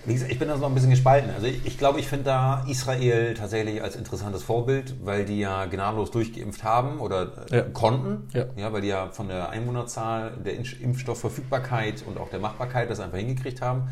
[0.04, 1.30] wie gesagt, ich bin da noch ein bisschen gespalten.
[1.30, 5.64] Also, ich, ich glaube, ich finde da Israel tatsächlich als interessantes Vorbild, weil die ja
[5.66, 7.62] gnadenlos durchgeimpft haben oder äh, Ja.
[7.62, 8.28] konnten.
[8.34, 8.72] Ja.
[8.72, 13.18] weil die ja von der Einwohnerzahl, der Impf- Impfstoffverfügbarkeit und auch der Machbarkeit das einfach
[13.18, 13.88] hingekriegt haben.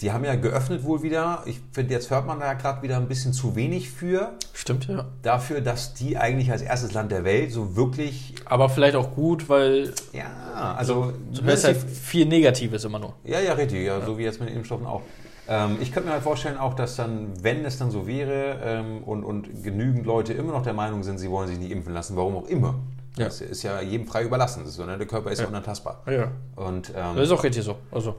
[0.00, 1.42] Die haben ja geöffnet wohl wieder.
[1.46, 4.32] Ich finde, jetzt hört man da gerade wieder ein bisschen zu wenig für.
[4.52, 5.06] Stimmt, ja.
[5.22, 9.48] Dafür, dass die eigentlich als erstes Land der Welt so wirklich, Aber vielleicht auch gut,
[9.48, 13.14] weil ja, also du hörst halt viel Negatives immer nur.
[13.24, 15.02] Ja, ja, richtig, ja, so wie jetzt mit den Impfstoffen auch.
[15.48, 19.02] Ähm, ich könnte mir halt vorstellen, auch, dass dann, wenn es dann so wäre ähm,
[19.02, 22.16] und, und genügend Leute immer noch der Meinung sind, sie wollen sich nicht impfen lassen,
[22.16, 22.74] warum auch immer.
[23.16, 23.24] Ja.
[23.24, 24.60] Das ist ja jedem frei überlassen.
[24.60, 24.96] Das ist so, ne?
[24.96, 25.48] Der Körper ist ja, Ja.
[25.48, 26.02] unantastbar.
[26.06, 26.30] Ja.
[26.54, 27.76] Und Das ähm, ist auch richtig so.
[27.90, 28.14] Also,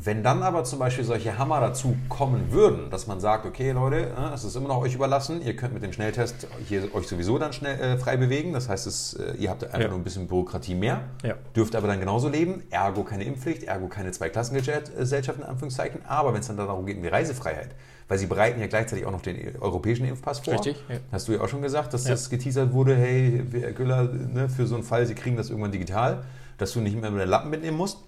[0.00, 3.96] wenn dann aber zum Beispiel solche Hammer dazu kommen würden, dass man sagt, okay Leute,
[4.16, 7.36] äh, es ist immer noch euch überlassen, ihr könnt mit dem Schnelltest hier euch sowieso
[7.38, 9.88] dann schnell äh, frei bewegen, das heißt, es, äh, ihr habt einfach Ja.
[9.88, 11.34] nur ein bisschen Bürokratie mehr, Ja.
[11.56, 16.40] dürft aber dann genauso leben, ergo keine Impfpflicht, ergo keine Zweiklassengesellschaft in Anführungszeichen, aber wenn
[16.40, 17.70] es dann darum geht, um die Reisefreiheit,
[18.06, 20.54] weil sie bereiten ja gleichzeitig auch noch den europäischen Impfpass vor.
[20.54, 20.96] Richtig, ja.
[21.10, 22.10] Hast du ja auch schon gesagt, dass Ja.
[22.12, 25.72] das geteasert wurde, hey, Herr Güller, ne, für so einen Fall, sie kriegen das irgendwann
[25.72, 26.22] digital,
[26.56, 27.98] dass du nicht mehr mit den Lappen mitnehmen musst.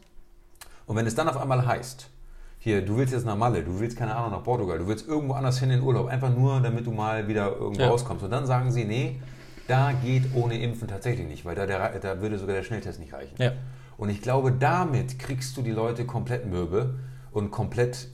[0.90, 2.10] Und wenn es dann auf einmal heißt,
[2.58, 5.34] hier, du willst jetzt nach Malle, du willst keine Ahnung nach Portugal, du willst irgendwo
[5.34, 7.90] anders hin in den Urlaub, einfach nur, damit du mal wieder irgendwo Ja.
[7.90, 8.24] rauskommst.
[8.24, 9.22] Und dann sagen sie, nee,
[9.68, 13.12] da geht ohne Impfen tatsächlich nicht, weil da, der, da würde sogar der Schnelltest nicht
[13.12, 13.36] reichen.
[13.38, 13.52] Ja.
[13.98, 16.94] Und ich glaube, damit kriegst du die Leute komplett mürbe
[17.30, 18.08] und komplett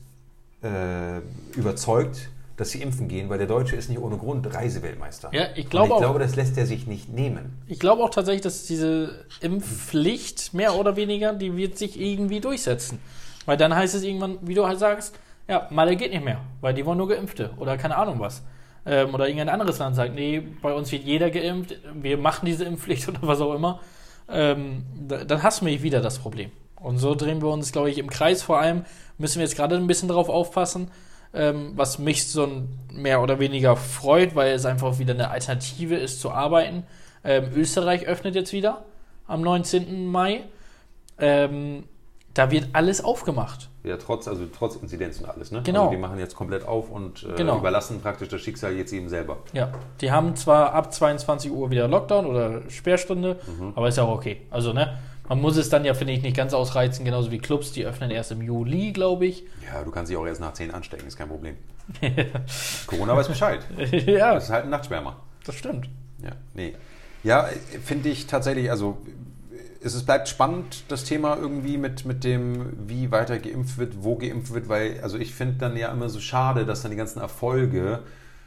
[0.63, 1.21] äh,
[1.59, 5.31] überzeugt, dass sie impfen gehen, weil der Deutsche ist nicht ohne Grund Reiseweltmeister.
[5.33, 5.99] Ja, ich glaube ich auch.
[6.01, 7.59] glaube, das lässt er sich nicht nehmen.
[7.67, 12.99] Ich glaube auch tatsächlich, dass diese Impfpflicht mehr oder weniger, die wird sich irgendwie durchsetzen.
[13.45, 15.15] Weil dann heißt es irgendwann, wie du halt sagst,
[15.49, 18.43] ja, Malle geht nicht mehr, weil die wollen nur Geimpfte oder keine Ahnung was.
[18.85, 22.65] Ähm, oder irgendein anderes Land sagt, nee, bei uns wird jeder geimpft, wir machen diese
[22.65, 23.81] Impfpflicht oder was auch immer.
[24.29, 26.51] Ähm, da, dann hast du nämlich wieder das Problem.
[26.81, 28.43] Und so drehen wir uns, glaube ich, im Kreis.
[28.43, 28.85] Vor allem
[29.19, 30.91] müssen wir jetzt gerade ein bisschen drauf aufpassen,
[31.37, 32.49] ähm, was mich so
[32.93, 36.85] mehr oder weniger freut, weil es einfach wieder eine Alternative ist zu arbeiten.
[37.25, 38.85] Ähm, Österreich öffnet jetzt wieder
[39.27, 40.07] am 19.
[40.07, 40.45] Mai.
[41.19, 41.85] Ähm,
[42.35, 43.71] da wird alles aufgemacht.
[43.83, 45.63] Ja, trotz, also trotz Inzidenz und alles, ne?
[45.65, 45.83] Genau.
[45.85, 47.59] Also die machen jetzt komplett auf und äh, Genau.
[47.59, 49.39] überlassen praktisch das Schicksal jetzt eben selber.
[49.53, 53.39] Ja, die haben zwar ab 22 Uhr wieder Lockdown oder Sperrstunde,
[53.75, 54.43] aber ist ja auch okay.
[54.51, 57.73] Also, ne, man muss es dann ja, finde ich, nicht ganz ausreizen, genauso wie Clubs,
[57.73, 59.45] die öffnen erst im Juli, glaube ich.
[59.65, 61.57] Ja, du kannst dich auch erst nach 10 anstecken, ist kein Problem.
[62.87, 63.61] Corona weiß Bescheid.
[63.93, 65.17] ja, Das ist halt ein Nachtschwärmer.
[65.45, 65.89] das stimmt.
[66.23, 66.75] Ja, nee.
[67.23, 67.49] Ja,
[67.85, 68.99] finde ich tatsächlich, also
[69.83, 74.53] es bleibt spannend, das Thema irgendwie mit, mit dem, wie weiter geimpft wird, wo geimpft
[74.53, 78.01] wird, weil, also ich finde dann ja immer so schade, dass dann die ganzen Erfolge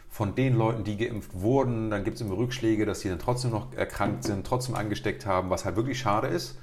[0.10, 3.52] von den Leuten, die geimpft wurden, dann gibt es immer Rückschläge, dass die dann trotzdem
[3.52, 6.58] noch erkrankt sind, trotzdem angesteckt haben, was halt wirklich schade ist.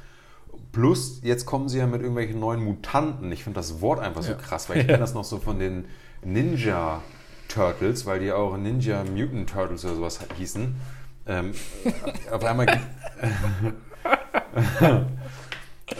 [0.73, 3.31] Plus, jetzt kommen sie ja mit irgendwelchen neuen Mutanten.
[3.33, 4.37] Ich finde das Wort einfach so Ja.
[4.38, 5.87] krass, weil ich kenne das noch so von den
[6.25, 7.03] Ninja
[7.49, 10.75] Turtles, weil die auch Ninja Mutant Turtles oder sowas hießen.
[11.29, 11.53] Ähm,
[12.31, 12.81] auf einmal gibt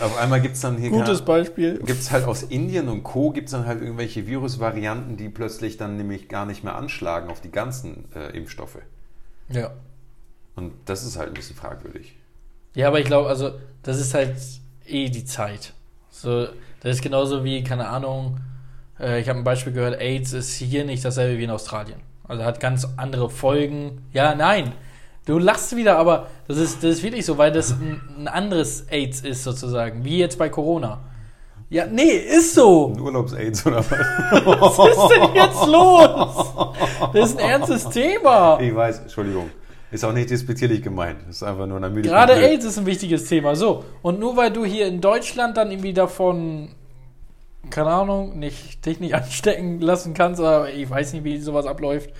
[0.01, 1.79] auf einmal gibt es dann hier Gutes Beispiel.
[1.79, 3.31] gibt es halt aus Indien und Co.
[3.31, 7.41] gibt es dann halt irgendwelche Virusvarianten, die plötzlich dann nämlich gar nicht mehr anschlagen auf
[7.41, 8.79] die ganzen äh, Impfstoffe.
[9.49, 9.73] Ja.
[10.57, 12.17] Und das ist halt ein bisschen fragwürdig.
[12.77, 14.37] Ja, aber ich glaube, also, das ist halt
[14.87, 15.73] eh die Zeit.
[16.11, 16.47] So,
[16.81, 18.37] das ist genauso wie, keine Ahnung,
[19.01, 21.99] äh, ich habe ein Beispiel gehört, AIDS ist hier nicht dasselbe wie in Australien.
[22.29, 24.03] Also hat ganz andere Folgen.
[24.13, 24.73] Ja, nein.
[25.25, 28.87] Du lachst wieder, aber das ist, das ist wirklich so, weil das ein, ein anderes
[28.91, 31.01] AIDS ist sozusagen, wie jetzt bei Corona.
[31.71, 32.93] Ja, nee, ist so.
[32.95, 33.91] Ein Urlaubs-Aids oder was?
[34.79, 36.55] Was ist denn jetzt los?
[37.15, 38.61] Das ist ein ernstes Thema.
[38.61, 39.51] Ich weiß, Entschuldigung.
[39.91, 41.21] Ist auch nicht despektierlich gemeint.
[41.27, 42.29] Das ist einfach nur eine Müdigkeit.
[42.29, 43.55] Gerade AIDS ist ein wichtiges Thema.
[43.55, 46.71] So, und nur weil du hier in Deutschland dann irgendwie davon,
[47.71, 52.11] keine Ahnung, nicht, dich nicht anstecken lassen kannst, oder ich weiß nicht, wie sowas abläuft,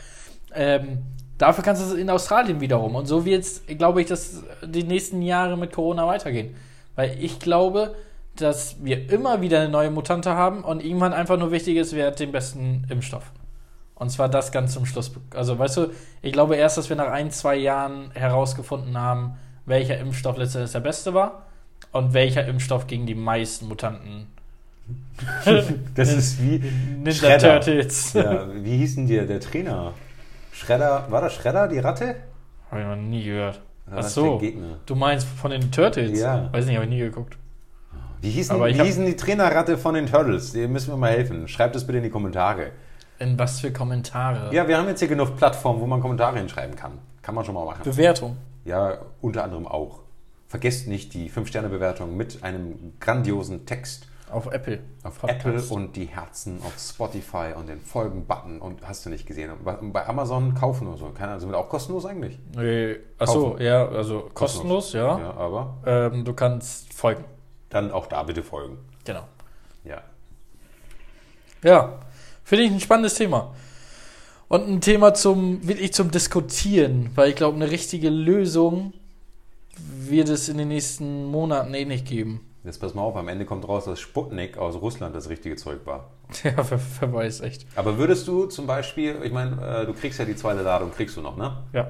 [0.55, 0.99] ähm,
[1.39, 2.95] dafür kannst du es in Australien wiederum.
[2.95, 6.55] Und so wird es, glaube ich, dass die nächsten Jahre mit Corona weitergehen.
[6.95, 7.95] Weil ich glaube,
[8.37, 12.09] dass wir immer wieder eine neue Mutante haben und irgendwann einfach nur wichtig ist, wer
[12.09, 13.33] hat den besten Impfstoff.
[13.97, 15.11] Und zwar das ganz zum Schluss.
[15.35, 15.89] Also, weißt du,
[16.23, 20.81] ich glaube erst, dass wir nach ein, zwei Jahren herausgefunden haben, welcher Impfstoff letztendlich der
[20.81, 21.47] beste war
[21.93, 24.29] und welcher Impfstoff gegen die meisten Mutanten.
[25.95, 27.39] Das ist wie Ninja.
[27.39, 28.13] Turtles.
[28.13, 29.95] Ja, wie hieß denn der, Trainer?
[30.53, 32.17] Schredder, war das Schredder, die Ratte?
[32.71, 33.61] Habe ich noch nie gehört.
[33.91, 34.41] Ja, Ach so.
[34.85, 36.21] Du meinst von den Turtles?
[36.21, 36.53] Ja.
[36.53, 37.37] Weiß nicht, habe ich nie geguckt.
[38.21, 40.53] Wie hießen, wie hießen die Trainerratte von den Turtles?
[40.53, 41.49] Die müssen wir mal helfen.
[41.49, 42.71] Schreibt es bitte in die Kommentare.
[43.19, 44.55] In was für Kommentare?
[44.55, 46.99] Ja, wir haben jetzt hier genug Plattformen, wo man Kommentare hinschreiben kann.
[47.23, 47.83] Kann man schon mal machen.
[47.83, 48.37] Bewertung.
[48.65, 50.01] Ja, unter anderem auch.
[50.49, 54.81] Vergesst nicht die 5-Sterne-Bewertung mit einem grandiosen Text Auf Apple.
[55.03, 55.47] auf Podcast.
[55.47, 59.51] Apple und die Herzen auf Spotify und den Folgen-Button und hast du nicht gesehen.
[59.51, 61.07] Und bei- Amazon kaufen oder so.
[61.11, 62.39] Keine Ahnung, sind wir auch kostenlos eigentlich?
[62.57, 65.19] Äh, achso, ja, also kostenlos, ja.
[65.19, 67.25] Ja, aber Ähm, du kannst folgen.
[67.71, 68.79] dann auch da bitte folgen.
[69.05, 69.25] Genau.
[69.85, 70.03] Ja.
[71.63, 71.99] Ja,
[72.47, 73.53] finde ich ein spannendes Thema.
[74.49, 78.93] Und ein Thema zum, wirklich zum Diskutieren, weil ich glaube, eine richtige Lösung
[79.77, 82.47] wird es in den nächsten Monaten eh nicht geben.
[82.63, 85.81] Jetzt pass mal auf, am Ende kommt raus, dass Sputnik aus Russland das richtige Zeug
[85.85, 86.11] war.
[86.45, 87.67] Ja, wer, wer weiß echt.
[87.77, 91.17] Aber würdest du zum Beispiel, ich meine, äh, du kriegst ja die zweite Ladung, kriegst
[91.17, 91.57] du noch, ne?
[91.73, 91.89] Ja.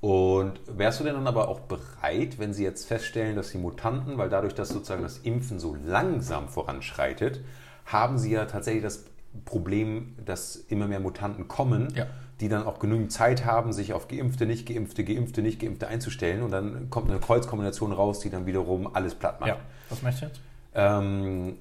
[0.00, 4.18] Und wärst du denn dann aber auch bereit, wenn sie jetzt feststellen, dass die Mutanten,
[4.18, 7.40] weil dadurch, dass sozusagen das Impfen so langsam voranschreitet,
[7.86, 9.04] haben sie ja tatsächlich das
[9.44, 12.06] Problem, dass immer mehr Mutanten kommen, Ja.
[12.40, 16.42] die dann auch genügend Zeit haben, sich auf Geimpfte, nicht Geimpfte, Geimpfte, nicht Geimpfte einzustellen.
[16.42, 19.48] Und dann kommt eine Kreuzkombination raus, die dann wiederum alles platt macht.
[19.48, 19.56] Ja.
[19.88, 20.40] Was möchtest du jetzt?
[20.74, 21.54] Ähm,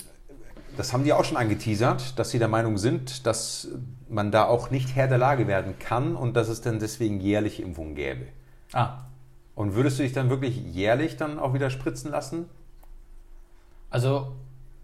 [0.77, 3.67] das haben die auch schon angeteasert, dass sie der Meinung sind, dass
[4.09, 7.62] man da auch nicht Herr der Lage werden kann und dass es dann deswegen jährliche
[7.62, 8.25] Impfungen gäbe.
[8.71, 9.01] Ah,
[9.53, 12.45] Und würdest du dich dann wirklich jährlich dann auch wieder spritzen lassen?
[13.91, 14.31] also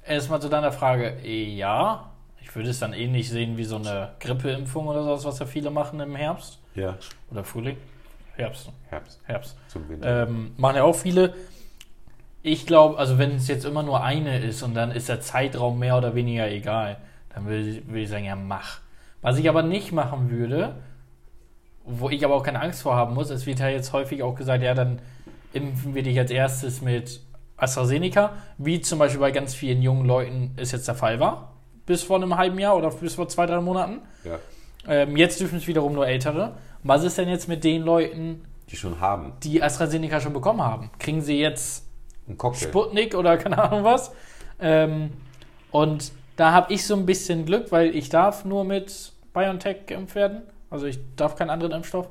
[0.06, 1.18] erstmal zu deiner Frage.
[1.24, 2.09] Ja,
[2.42, 5.70] ich würde es dann ähnlich sehen wie so eine Grippeimpfung oder sowas, was ja viele
[5.72, 6.98] machen im Herbst Ja.
[7.32, 7.78] oder Frühling.
[8.36, 8.72] Herbst.
[8.90, 9.20] Herbst.
[9.26, 9.58] Herbst.
[9.68, 10.24] Zum Winter.
[10.28, 11.34] Ähm, machen ja auch viele.
[12.42, 15.78] Ich glaube, also wenn es jetzt immer nur eine ist und dann ist der Zeitraum
[15.78, 16.98] mehr oder weniger egal,
[17.34, 18.80] dann würde würd ich sagen, ja, mach.
[19.22, 20.76] Was ich aber nicht machen würde,
[21.84, 24.36] wo ich aber auch keine Angst vor haben muss, es wird ja jetzt häufig auch
[24.36, 25.02] gesagt, ja, dann
[25.52, 27.20] impfen wir dich als erstes mit
[27.58, 31.56] AstraZeneca, wie zum Beispiel bei ganz vielen jungen Leuten es jetzt der Fall war,
[31.90, 34.00] bis vor einem halben Jahr oder bis vor zwei, drei Monaten.
[34.24, 34.38] ja.
[34.88, 36.54] Ähm, jetzt dürfen es wiederum nur Ältere.
[36.84, 39.34] Was ist denn jetzt mit den Leuten, Die schon haben.
[39.44, 40.90] die AstraZeneca schon bekommen haben?
[41.00, 41.86] Kriegen sie jetzt
[42.30, 42.70] Ein Cocktail.
[42.70, 44.12] Sputnik oder keine Ahnung was?
[44.60, 45.12] Ähm,
[45.72, 50.16] und da habe ich so ein bisschen Glück, weil ich darf nur mit BioNTech geimpft
[50.16, 50.44] werden.
[50.70, 52.08] Also ich darf keinen anderen Impfstoff.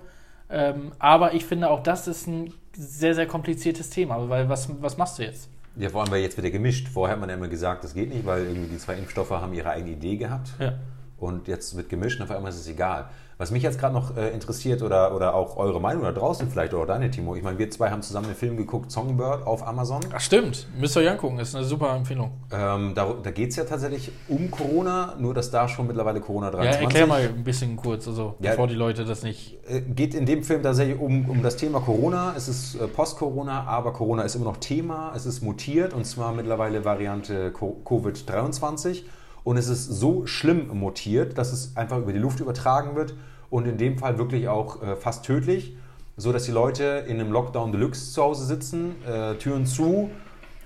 [0.50, 4.96] Ähm, aber ich finde auch das ist ein sehr, sehr kompliziertes Thema, weil was, was
[4.98, 5.48] machst du jetzt?
[5.78, 6.88] Ja, vor allem, weil jetzt wird ja gemischt.
[6.88, 9.52] Vorher hat man ja immer gesagt, das geht nicht, weil irgendwie die zwei Impfstoffe haben
[9.54, 10.50] ihre eigene Idee gehabt.
[10.58, 10.74] Ja.
[11.18, 13.06] Und jetzt wird gemischt und auf einmal ist es egal.
[13.38, 16.74] Was mich jetzt gerade noch äh, interessiert oder, oder auch eure Meinung da draußen vielleicht
[16.74, 17.36] oder deine, Timo.
[17.36, 20.00] Ich meine, wir zwei haben zusammen den Film geguckt, Songbird auf Amazon.
[20.12, 22.32] Ach stimmt, müsst ihr euch angucken, ist eine super Empfehlung.
[22.52, 26.46] Ähm, da da geht es ja tatsächlich um Corona, nur dass da schon mittlerweile Corona
[26.46, 28.50] Ja, 23 erklär mal ein bisschen kurz, also Ja.
[28.50, 29.58] bevor die Leute das nicht.
[29.68, 32.34] Äh, geht in dem Film tatsächlich um, um das Thema Corona.
[32.36, 35.12] Es ist äh, Post-Corona, aber Corona ist immer noch Thema.
[35.14, 39.02] Es ist mutiert und zwar mittlerweile Variante Co- Covid-23.
[39.48, 43.14] Und es ist so schlimm mutiert, dass es einfach über die Luft übertragen wird
[43.48, 45.74] und in dem Fall wirklich auch äh, fast tödlich,
[46.18, 50.10] so dass die Leute in einem Lockdown Deluxe zu Hause sitzen, äh, Türen zu.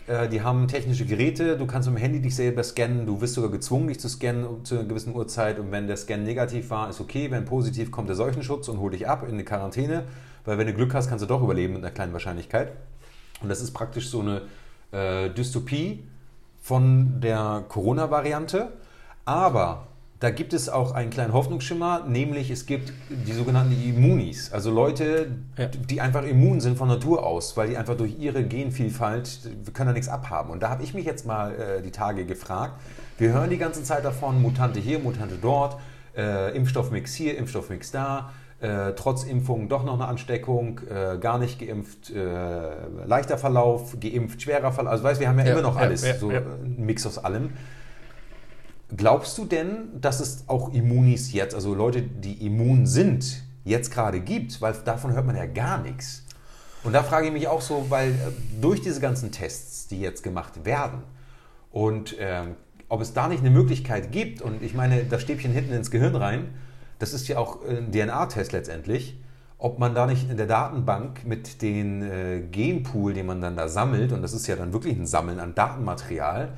[0.08, 3.34] Äh, die haben technische Geräte, du kannst mit dem Handy dich selber scannen, du wirst
[3.34, 5.60] sogar gezwungen, dich zu scannen zu einer gewissen Uhrzeit.
[5.60, 8.94] Und wenn der Scan negativ war, ist okay, wenn positiv kommt der Seuchenschutz und holt
[8.94, 10.06] dich ab in eine Quarantäne,
[10.44, 12.72] weil wenn du Glück hast, kannst du doch überleben mit einer kleinen Wahrscheinlichkeit.
[13.42, 14.42] Und das ist praktisch so eine
[14.90, 16.02] äh, Dystopie
[16.62, 18.72] von der Corona-Variante,
[19.24, 19.88] aber
[20.20, 25.32] da gibt es auch einen kleinen Hoffnungsschimmer, nämlich es gibt die sogenannten Immunis, also Leute,
[25.58, 25.66] Ja.
[25.66, 29.88] die einfach immun sind von Natur aus, weil die einfach durch ihre Genvielfalt, wir können
[29.88, 30.50] da nichts abhaben.
[30.50, 32.74] Und da habe ich mich jetzt mal äh, die Tage gefragt,
[33.18, 35.76] wir hören die ganze Zeit davon, Mutante hier, Mutante dort,
[36.16, 38.30] äh, Impfstoffmix hier, Impfstoffmix da,
[38.62, 42.70] äh, trotz Impfung doch noch eine Ansteckung, äh, gar nicht geimpft, äh,
[43.04, 44.92] leichter Verlauf, geimpft, schwerer Verlauf.
[44.92, 47.18] Also weißt, wir haben ja, Ja, immer noch ja, alles, ja, so ein Mix aus
[47.18, 47.50] allem.
[48.96, 54.20] Glaubst du denn, dass es auch Immunis jetzt, also Leute, die immun sind, jetzt gerade
[54.20, 54.60] gibt?
[54.60, 56.24] Weil davon hört man ja gar nichts.
[56.84, 58.14] Und da frage ich mich auch so, weil äh,
[58.60, 61.02] durch diese ganzen Tests, die jetzt gemacht werden,
[61.72, 62.54] und ähm,
[62.88, 66.14] ob es da nicht eine Möglichkeit gibt, und ich meine, das Stäbchen hinten ins Gehirn
[66.14, 66.50] rein,
[67.02, 69.18] das ist ja auch ein DNA-Test letztendlich,
[69.58, 73.66] ob man da nicht in der Datenbank mit den äh, Genpool, den man dann da
[73.66, 76.50] sammelt, und das ist ja dann wirklich ein Sammeln an Datenmaterial,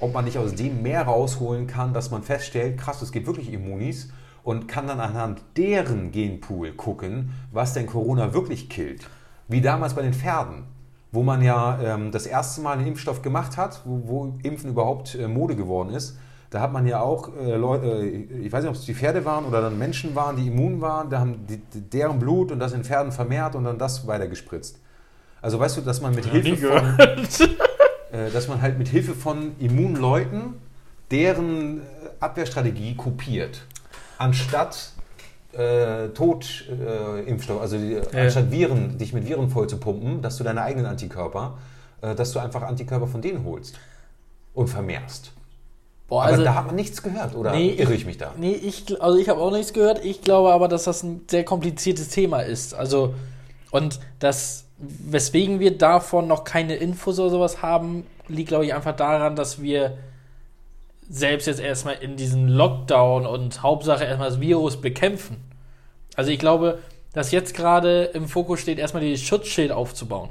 [0.00, 3.52] ob man nicht aus dem mehr rausholen kann, dass man feststellt, krass, es gibt wirklich
[3.52, 4.08] Immunis
[4.42, 9.10] und kann dann anhand deren Genpool gucken, was denn Corona wirklich killt.
[9.48, 10.64] Wie damals bei den Pferden,
[11.10, 15.16] wo man ja ähm, das erste Mal einen Impfstoff gemacht hat, wo, wo Impfen überhaupt
[15.16, 16.16] äh, Mode geworden ist.
[16.52, 19.24] Da hat man ja auch äh, Leute, äh, ich weiß nicht, ob es die Pferde
[19.24, 22.74] waren oder dann Menschen waren, die immun waren, da haben die, deren Blut und das
[22.74, 24.78] in Pferden vermehrt und dann das weitergespritzt.
[25.40, 26.98] Also weißt du, dass man mit Hilfe von,
[28.12, 30.60] äh, dass man halt mit Hilfe von immunen Leuten
[31.10, 31.84] deren äh,
[32.20, 33.62] Abwehrstrategie kopiert.
[34.18, 34.92] Anstatt
[35.54, 40.60] äh, Totimpfstoff, also die, anstatt Viren, dich mit Viren voll zu pumpen, dass du deine
[40.60, 41.56] eigenen Antikörper,
[42.02, 43.78] äh, dass du einfach Antikörper von denen holst
[44.52, 45.32] und vermehrst.
[46.12, 48.34] Boah, Aber also, da hat man nichts gehört, oder Nee, irre ich mich da?
[48.36, 50.04] Nee, ich, also ich habe auch nichts gehört.
[50.04, 52.74] Ich glaube aber, dass das ein sehr kompliziertes Thema ist.
[52.74, 53.14] Also,
[53.70, 58.94] und das, weswegen wir davon noch keine Infos oder sowas haben, liegt, glaube ich, einfach
[58.94, 59.96] daran, dass wir
[61.08, 65.38] selbst jetzt erstmal in diesen Lockdown und Hauptsache erstmal das Virus bekämpfen.
[66.14, 66.80] Also ich glaube,
[67.14, 70.28] dass jetzt gerade im Fokus steht, erstmal dieses Schutzschild aufzubauen.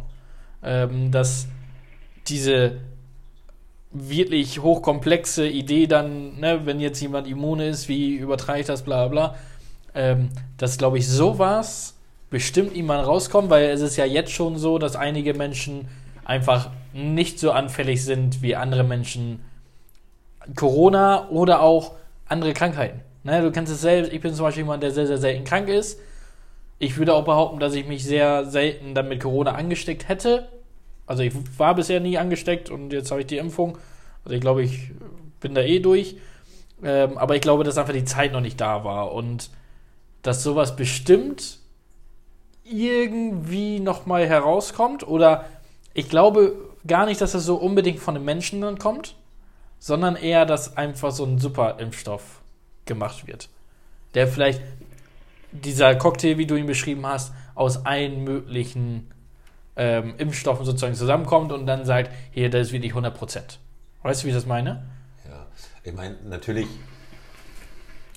[0.64, 1.48] Ähm, dass
[2.28, 2.74] diese
[3.94, 9.08] wirklich hochkomplexe Idee dann, ne, wenn jetzt jemand immun ist, wie übertrage ich das, bla
[9.08, 9.36] bla,
[9.94, 11.96] ähm, dass, glaube ich, sowas
[12.30, 15.88] bestimmt niemand rauskommt, weil es ist ja jetzt schon so, dass einige Menschen
[16.24, 19.44] einfach nicht so anfällig sind wie andere Menschen
[20.56, 21.94] Corona oder auch
[22.28, 23.02] andere Krankheiten.
[23.24, 25.68] Ne, du kennst es selbst, ich bin zum Beispiel jemand, der sehr, sehr selten krank
[25.68, 26.00] ist.
[26.80, 30.48] Ich würde auch behaupten, dass ich mich sehr selten dann mit Corona angesteckt hätte.
[31.12, 33.78] Also ich war bisher nie angesteckt und jetzt habe ich die Impfung.
[34.24, 34.92] Also ich glaube, ich
[35.42, 36.16] bin da eh durch.
[36.82, 39.50] Ähm, aber ich glaube, dass einfach die Zeit noch nicht da war und
[40.22, 41.58] dass sowas bestimmt
[42.64, 45.06] irgendwie nochmal herauskommt.
[45.06, 45.44] Oder
[45.94, 46.56] ich glaube
[46.88, 49.16] gar nicht, dass das so unbedingt von den Menschen dann kommt,
[49.80, 52.40] sondern eher, dass einfach so ein super Impfstoff
[52.86, 53.50] gemacht wird.
[54.14, 54.62] Der vielleicht
[55.52, 59.11] dieser Cocktail, wie du ihn beschrieben hast, aus allen möglichen
[59.82, 63.60] ähm, Impfstoffen sozusagen zusammenkommt und dann sagt, hier, das ist wirklich 100 Prozent.
[64.04, 64.84] Weißt du, wie ich das meine?
[65.28, 65.48] Ja,
[65.84, 66.68] ich meine, natürlich,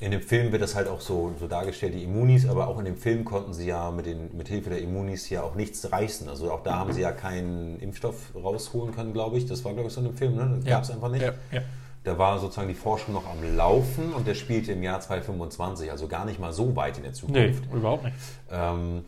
[0.01, 2.85] in dem Film wird das halt auch so, so dargestellt, die Immunis, aber auch in
[2.85, 6.29] dem Film konnten sie ja mit, den, mit Hilfe der Immunis ja auch nichts reißen.
[6.29, 9.47] Also auch da haben sie ja keinen Impfstoff rausholen können, glaube ich.
[9.47, 10.57] Das war, glaube ich, so in dem Film, ne?
[10.57, 10.71] Das Ja.
[10.73, 11.23] gab es einfach nicht.
[11.23, 11.61] Ja, ja.
[12.03, 16.07] Da war sozusagen die Forschung noch am Laufen und der spielte im Jahr 2025, also
[16.07, 17.17] gar nicht mal so weit in der Nee,
[17.53, 17.73] Zukunft.
[17.73, 18.17] überhaupt nicht.
[18.51, 19.05] Ähm,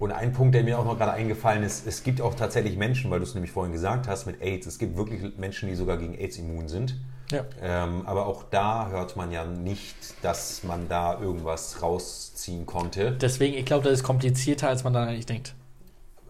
[0.00, 3.10] und ein Punkt, der mir auch noch gerade eingefallen ist, es gibt auch tatsächlich Menschen,
[3.10, 5.98] weil du es nämlich vorhin gesagt hast mit AIDS, es gibt wirklich Menschen, die sogar
[5.98, 6.96] gegen AIDS immun sind.
[7.30, 7.44] Ja.
[7.62, 13.12] Ähm, aber auch da hört man ja nicht, dass man da irgendwas rausziehen konnte.
[13.12, 15.54] Deswegen, ich glaube, das ist komplizierter, als man dann eigentlich denkt.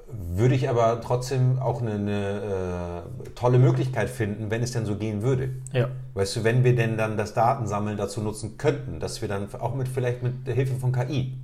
[0.08, 4.96] Würde ich aber trotzdem auch eine, eine äh, tolle Möglichkeit finden, wenn es denn so
[4.96, 5.50] gehen würde.
[5.72, 5.90] Ja.
[6.14, 9.76] Weißt du, wenn wir denn dann das Datensammeln dazu nutzen könnten, dass wir dann auch
[9.76, 11.38] mit vielleicht mit der Hilfe von KI,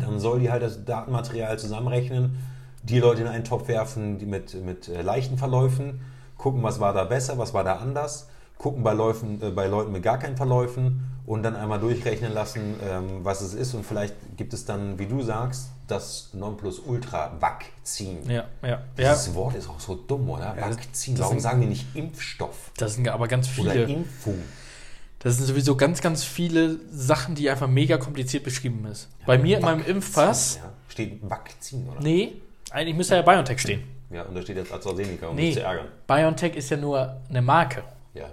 [0.00, 2.36] dann soll die halt das Datenmaterial zusammenrechnen,
[2.82, 6.00] die Leute in einen Topf werfen, die mit, mit äh, leichten Verläufen,
[6.36, 9.92] gucken, was war da besser, was war da anders, gucken bei, Läufen, äh, bei Leuten
[9.92, 14.14] mit gar keinen Verläufen und dann einmal durchrechnen lassen, ähm, was es ist und vielleicht
[14.36, 18.28] gibt es dann, wie du sagst, das Nonplusultra-Vakzin.
[18.28, 18.68] Ja, ja.
[18.68, 18.80] ja.
[18.96, 20.56] Dieses Wort ist auch so dumm, oder?
[20.56, 21.18] Ja, Vakzin.
[21.18, 23.84] Warum sagen die nicht Impfstoff Das sind aber ganz oder viele.
[23.84, 24.38] Impfung?
[25.20, 29.08] Das sind sowieso ganz, ganz viele Sachen, die einfach mega kompliziert beschrieben ist.
[29.26, 30.72] Bei mir in meinem Vakzin, Impfpass, Ja.
[30.88, 32.00] Steht Vakzin, oder?
[32.00, 32.32] nee,
[32.70, 33.82] eigentlich müsste ja BioNTech stehen.
[34.10, 35.86] Ja, und da steht jetzt AstraZeneca, um Nee, mich zu ärgern.
[36.06, 38.30] BioNTech ist ja nur eine Marke Ja.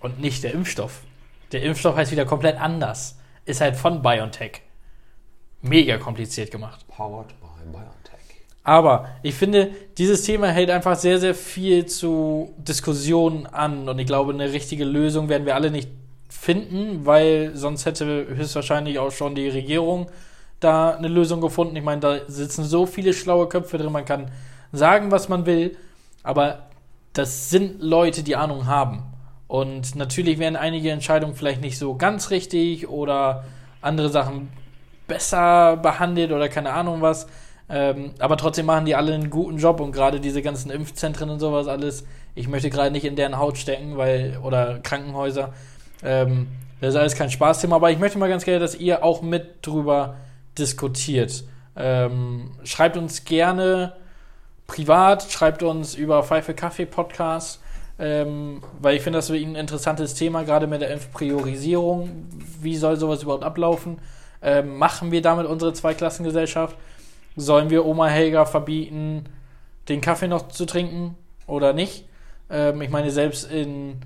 [0.00, 1.02] und nicht der Impfstoff.
[1.52, 3.18] Der Impfstoff heißt wieder komplett anders.
[3.44, 4.62] Ist halt von BioNTech.
[5.60, 6.84] Mega kompliziert gemacht.
[6.88, 7.92] Powered by BioNTech.
[8.64, 13.88] Aber ich finde, dieses Thema hält einfach sehr, sehr viel zu Diskussionen an.
[13.88, 15.88] Und ich glaube, eine richtige Lösung werden wir alle nicht
[16.32, 20.10] finden, weil sonst hätte höchstwahrscheinlich auch schon die Regierung
[20.60, 21.76] da eine Lösung gefunden.
[21.76, 24.30] Ich meine, da sitzen so viele schlaue Köpfe drin, man kann
[24.72, 25.76] sagen, was man will,
[26.22, 26.66] aber
[27.12, 29.02] das sind Leute, die Ahnung haben.
[29.46, 33.44] Und natürlich werden einige Entscheidungen vielleicht nicht so ganz richtig oder
[33.82, 34.48] andere Sachen
[35.06, 37.26] besser behandelt oder keine Ahnung was.
[37.68, 41.38] Ähm, aber trotzdem machen die alle einen guten Job und gerade diese ganzen Impfzentren und
[41.38, 42.04] sowas alles.
[42.34, 45.52] Ich möchte gerade nicht in deren Haut stecken, weil, oder Krankenhäuser.
[46.02, 46.48] Ähm,
[46.80, 49.64] das ist alles kein Spaßthema, aber ich möchte mal ganz gerne, dass ihr auch mit
[49.66, 50.16] drüber
[50.58, 51.44] diskutiert.
[51.76, 53.94] Ähm, schreibt uns gerne
[54.66, 57.60] privat, schreibt uns über Pfeife Kaffee Podcast,
[57.98, 62.26] ähm, weil ich finde, das ist ein interessantes Thema, gerade mit der Impfpriorisierung.
[62.60, 63.98] Wie soll sowas überhaupt ablaufen?
[64.42, 66.76] Ähm, machen wir damit unsere Zweiklassengesellschaft?
[67.36, 69.26] Sollen wir Oma Helga verbieten,
[69.88, 72.06] den Kaffee noch zu trinken oder nicht?
[72.50, 74.00] Ähm, ich meine, selbst in,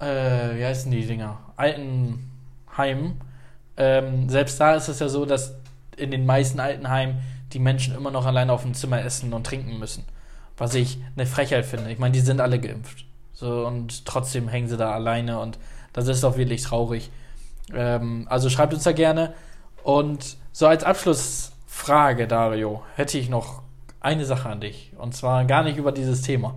[0.00, 1.38] äh, wie heißen die Dinger?
[1.56, 3.20] Altenheimen,
[3.76, 5.54] ähm, selbst da ist es ja so, dass
[5.96, 9.78] in den meisten Altenheimen die Menschen immer noch alleine auf dem Zimmer essen und trinken
[9.78, 10.04] müssen.
[10.56, 11.90] Was ich eine Frechheit finde.
[11.90, 13.04] Ich meine, die sind alle geimpft.
[13.32, 15.58] So, und trotzdem hängen sie da alleine und
[15.92, 17.10] das ist doch wirklich traurig.
[17.72, 19.34] Ähm, also schreibt uns da gerne.
[19.84, 23.62] Und so als Abschlussfrage, Dario, hätte ich noch
[24.00, 24.92] eine Sache an dich.
[24.98, 26.56] Und zwar gar nicht über dieses Thema.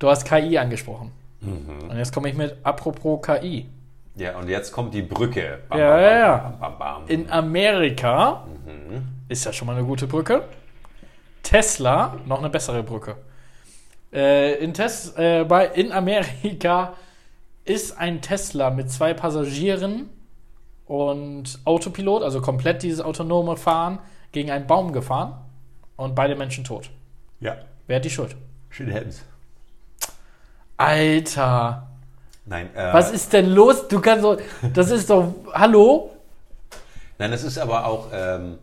[0.00, 1.12] Du hast KI angesprochen.
[1.88, 3.66] Und jetzt komme ich mit apropos KI.
[4.16, 5.58] Ja, und jetzt kommt die Brücke.
[5.68, 6.68] Bam, Ja, bam, ja, ja.
[6.78, 7.02] bam.
[7.08, 8.46] In Amerika
[9.28, 10.44] ist ja schon mal eine gute Brücke.
[11.42, 13.16] Tesla, noch eine bessere Brücke.
[14.12, 16.94] Äh, in, Tes äh, bei, in Amerika
[17.64, 20.08] ist ein Tesla mit zwei Passagieren
[20.86, 23.98] und Autopilot, also komplett dieses autonome Fahren,
[24.32, 25.34] gegen einen Baum gefahren
[25.96, 26.90] und beide Menschen tot.
[27.40, 28.36] Ja, Wer hat die Schuld?
[28.70, 29.24] shit happens.
[30.76, 31.88] Alter,
[32.46, 33.88] Nein, äh, was ist denn los?
[33.88, 34.36] Du kannst so,
[34.74, 36.10] das ist doch, hallo?
[37.18, 38.58] Nein, das ist aber auch, ähm,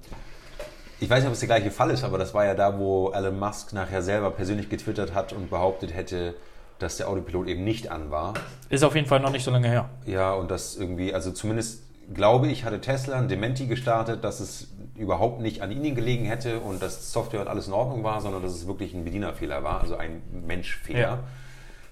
[1.00, 3.12] ich weiß nicht, ob es der gleiche Fall ist, aber das war ja da, wo
[3.12, 6.36] Elon Musk nachher selber persönlich getwittert hat und behauptet hätte,
[6.78, 8.34] dass der Autopilot eben nicht an war.
[8.70, 9.90] Ist auf jeden Fall noch nicht so lange her.
[10.06, 14.68] Ja, und das irgendwie, also zumindest glaube ich, hatte Tesla ein Dementi gestartet, dass es
[14.96, 18.44] überhaupt nicht an ihnen gelegen hätte und dass Software und alles in Ordnung war, sondern
[18.44, 21.00] dass es wirklich ein Bedienerfehler war, also ein Menschfehler.
[21.00, 21.20] Ja.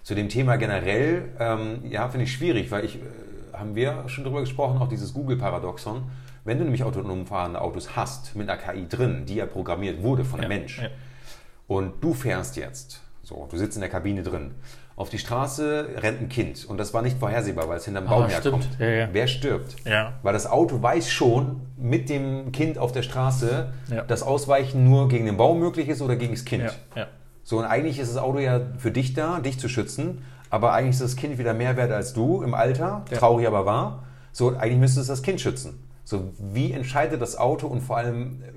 [0.09, 2.99] Zu dem Thema generell, ähm, ja, finde ich schwierig, weil ich, äh,
[3.53, 6.01] haben wir schon drüber gesprochen, auch dieses Google-Paradoxon.
[6.45, 10.25] Wenn du nämlich autonom fahrende Autos hast, mit einer KI drin, die ja programmiert wurde
[10.25, 10.87] von einem Ja, Mensch, ja.
[11.67, 14.55] und du fährst jetzt, so, du sitzt in der Kabine drin,
[14.95, 18.23] auf die Straße rennt ein Kind und das war nicht vorhersehbar, weil es hinterm Baum
[18.23, 18.67] Ah, herkommt.
[18.79, 19.09] Ja.
[19.11, 19.75] Wer stirbt?
[20.23, 23.71] Weil das Auto weiß schon mit dem Kind auf der Straße,
[24.07, 26.63] dass Ausweichen nur gegen den Baum möglich ist oder gegen das Kind.
[27.49, 27.59] Ja, ja.
[27.59, 30.95] So, und eigentlich ist das Auto ja für dich da, dich zu schützen, aber eigentlich
[30.95, 33.17] ist das Kind wieder mehr wert als du im Alter, Ja.
[33.17, 34.03] traurig aber wahr.
[34.31, 35.79] So, eigentlich müsste es das Kind schützen.
[36.05, 38.51] So, wie entscheidet das Auto und vor allem äh,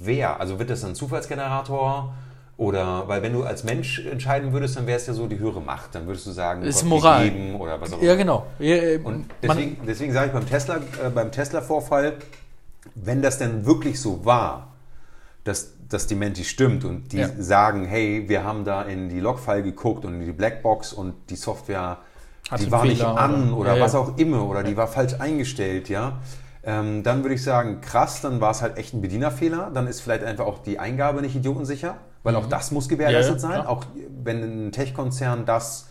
[0.00, 0.40] wer?
[0.40, 2.14] Also wird das ein Zufallsgenerator?
[2.58, 5.60] Oder, weil wenn du als Mensch entscheiden würdest, dann wäre es ja so die höhere
[5.60, 5.94] Macht.
[5.94, 7.24] Dann würdest du sagen, Ist Gott, Moral.
[7.30, 8.16] gegeben oder was auch Ja, immer.
[8.16, 8.46] genau.
[8.58, 12.14] Ja, äh, Und deswegen, deswegen sage ich beim Tesla, äh, beim Tesla-Vorfall,
[12.94, 14.68] wenn das denn wirklich so war,
[15.46, 17.28] dass, dass die Menti stimmt und die Ja.
[17.38, 21.36] sagen, hey, wir haben da in die Logfile geguckt und in die Blackbox und die
[21.36, 21.98] Software,
[22.50, 24.86] Hat die war nicht Fehler an oder- oder, Ja, was auch immer oder die war
[24.88, 26.18] falsch eingestellt, ja.
[26.68, 29.70] Ähm, dann würde ich sagen, krass, dann war es halt echt ein Bedienerfehler.
[29.72, 33.38] Dann ist vielleicht einfach auch die Eingabe nicht idiotensicher, weil auch das muss gewährleistet Mhm.
[33.38, 33.50] Sein.
[33.52, 33.68] klar.
[33.68, 33.84] Auch
[34.24, 35.88] wenn ein Tech-Konzern das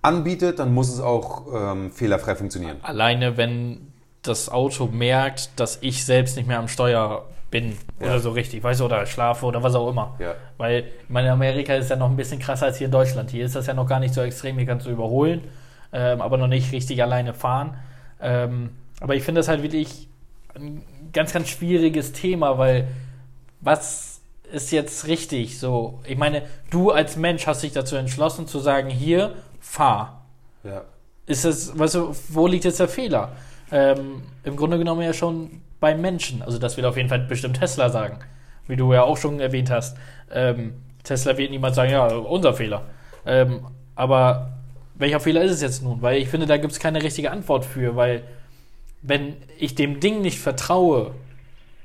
[0.00, 2.78] anbietet, dann muss es auch ähm, fehlerfrei funktionieren.
[2.82, 8.06] alleine wenn das Auto merkt, dass ich selbst nicht mehr am Steuer bin Ja.
[8.08, 10.16] oder so richtig, weißt du, oder schlafe oder was auch immer.
[10.18, 10.34] Ja.
[10.56, 13.30] Weil, ich meine, in Amerika ist ja noch ein bisschen krasser als hier in Deutschland.
[13.30, 15.42] Hier ist das ja noch gar nicht so extrem, hier kannst du überholen,
[15.92, 17.74] ähm, aber noch nicht richtig alleine fahren.
[18.20, 18.70] Ähm,
[19.00, 20.08] aber ich finde das halt wirklich
[20.54, 20.82] ein
[21.12, 22.88] ganz, ganz schwieriges Thema, weil
[23.60, 24.20] was
[24.52, 25.58] ist jetzt richtig?
[25.58, 30.24] So, ich meine, du als Mensch hast dich dazu entschlossen zu sagen, hier, fahr
[30.64, 30.82] Ja.
[31.26, 33.32] ist es, weißt du, wo liegt jetzt der Fehler?
[33.70, 36.42] Ähm, Im Grunde genommen ja schon beim Menschen.
[36.42, 38.18] Also das wird auf jeden Fall bestimmt Tesla sagen,
[38.66, 39.96] wie du ja auch schon erwähnt hast.
[40.32, 42.82] Ähm, Tesla wird niemand sagen, ja, unser Fehler.
[43.26, 44.52] Ähm, aber
[44.94, 46.02] welcher Fehler ist es jetzt nun?
[46.02, 48.22] Weil ich finde, da gibt es keine richtige Antwort für, weil
[49.02, 51.12] wenn ich dem Ding nicht vertraue,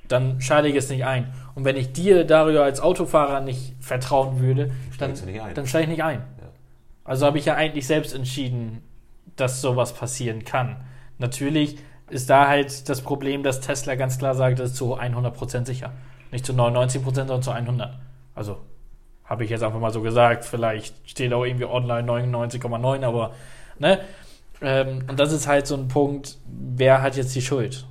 [0.08, 1.34] dann schalte ich es nicht ein.
[1.56, 5.14] Und wenn ich dir, Dario, als Autofahrer nicht vertrauen würde, dann,
[5.54, 6.20] dann steige ich nicht ein.
[6.20, 6.48] Ja.
[7.04, 8.82] Also habe ich ja eigentlich selbst entschieden,
[9.36, 10.78] dass sowas passieren kann.
[11.20, 11.78] Natürlich
[12.10, 15.92] ist da halt das Problem, dass Tesla ganz klar sagt, das ist zu 100% sicher.
[16.32, 17.90] Nicht zu 99%, sondern zu 100%.
[18.36, 18.58] Also
[19.26, 20.46] habe ich jetzt einfach mal so gesagt.
[20.46, 23.34] Vielleicht steht auch irgendwie online 99,9, aber
[23.80, 24.00] ne?
[24.62, 27.86] Ähm, und das ist halt so ein Punkt, wer hat jetzt die Schuld?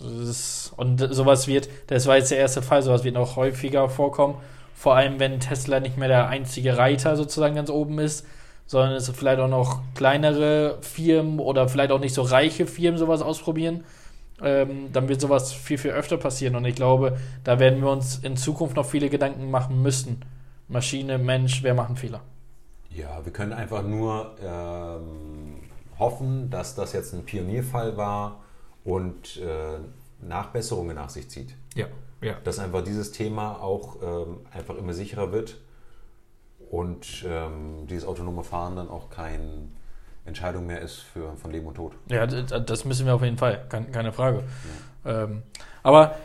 [0.00, 4.36] Ist, und sowas wird, das war jetzt der erste Fall, sowas wird noch häufiger vorkommen.
[4.74, 8.26] Vor allem, wenn Tesla nicht mehr der einzige Reiter sozusagen ganz oben ist,
[8.68, 13.22] sondern es vielleicht auch noch kleinere Firmen oder vielleicht auch nicht so reiche Firmen sowas
[13.22, 13.82] ausprobieren.
[14.42, 16.54] Ähm, dann wird sowas viel, viel öfter passieren.
[16.54, 20.20] Und ich glaube, da werden wir uns in Zukunft noch viele Gedanken machen müssen.
[20.68, 22.20] Maschine, Mensch, wer macht einen Fehler?
[22.90, 25.62] Ja, wir können einfach nur ähm,
[25.98, 28.44] hoffen, dass das jetzt ein Pionierfall war
[28.84, 29.78] und äh,
[30.20, 31.54] Nachbesserungen nach sich zieht.
[31.74, 31.86] Ja,
[32.20, 32.34] ja.
[32.44, 35.56] Dass einfach dieses Thema auch ähm, einfach immer sicherer wird
[36.70, 39.68] und ähm, dieses autonome Fahren dann auch keine
[40.24, 41.92] Entscheidung mehr ist für, von Leben und Tod.
[42.08, 44.42] Ja, das müssen wir auf jeden Fall, Kein, keine Frage.
[45.04, 45.42] Ähm,
[45.82, 46.16] aber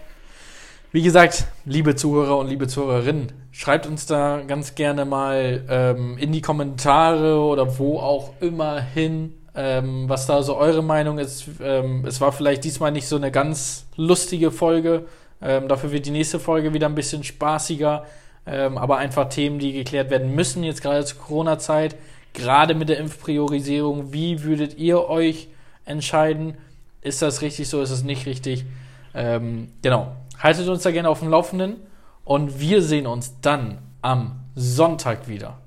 [0.91, 6.31] wie gesagt, liebe Zuhörer und liebe Zuhörerinnen, schreibt uns da ganz gerne mal ähm, in
[6.31, 11.45] die Kommentare oder wo auch immer hin, ähm, was da so eure Meinung ist.
[11.61, 15.05] Ähm, es war vielleicht diesmal nicht so eine ganz lustige Folge.
[15.41, 18.05] Ähm, dafür wird die nächste Folge wieder ein bisschen spaßiger.
[18.45, 21.95] Ähm, aber einfach Themen, die geklärt werden müssen, jetzt gerade zur Corona-Zeit,
[22.33, 24.11] gerade mit der Impfpriorisierung.
[24.11, 25.47] Wie würdet ihr euch
[25.85, 26.57] entscheiden?
[27.01, 27.81] Ist das richtig so?
[27.81, 28.65] Ist es nicht richtig?
[29.13, 30.15] Ähm, genau.
[30.39, 31.77] Haltet uns da gerne auf dem Laufenden
[32.25, 35.59] und wir sehen uns dann am Sonntag wieder,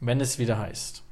[0.00, 1.02] wenn es wieder heißt.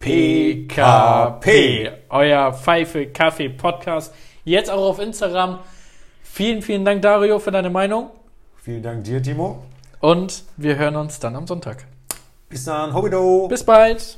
[0.00, 4.14] PKP, euer Pfeife Kaffee Podcast.
[4.44, 5.60] Jetzt auch auf Instagram.
[6.22, 8.10] Vielen, vielen Dank, Dario, für deine Meinung.
[8.64, 9.62] Vielen Dank dir, Timo.
[10.00, 11.84] Und wir hören uns dann am Sonntag.
[12.48, 13.46] Bis dann, Hobido.
[13.46, 14.16] Bis bald.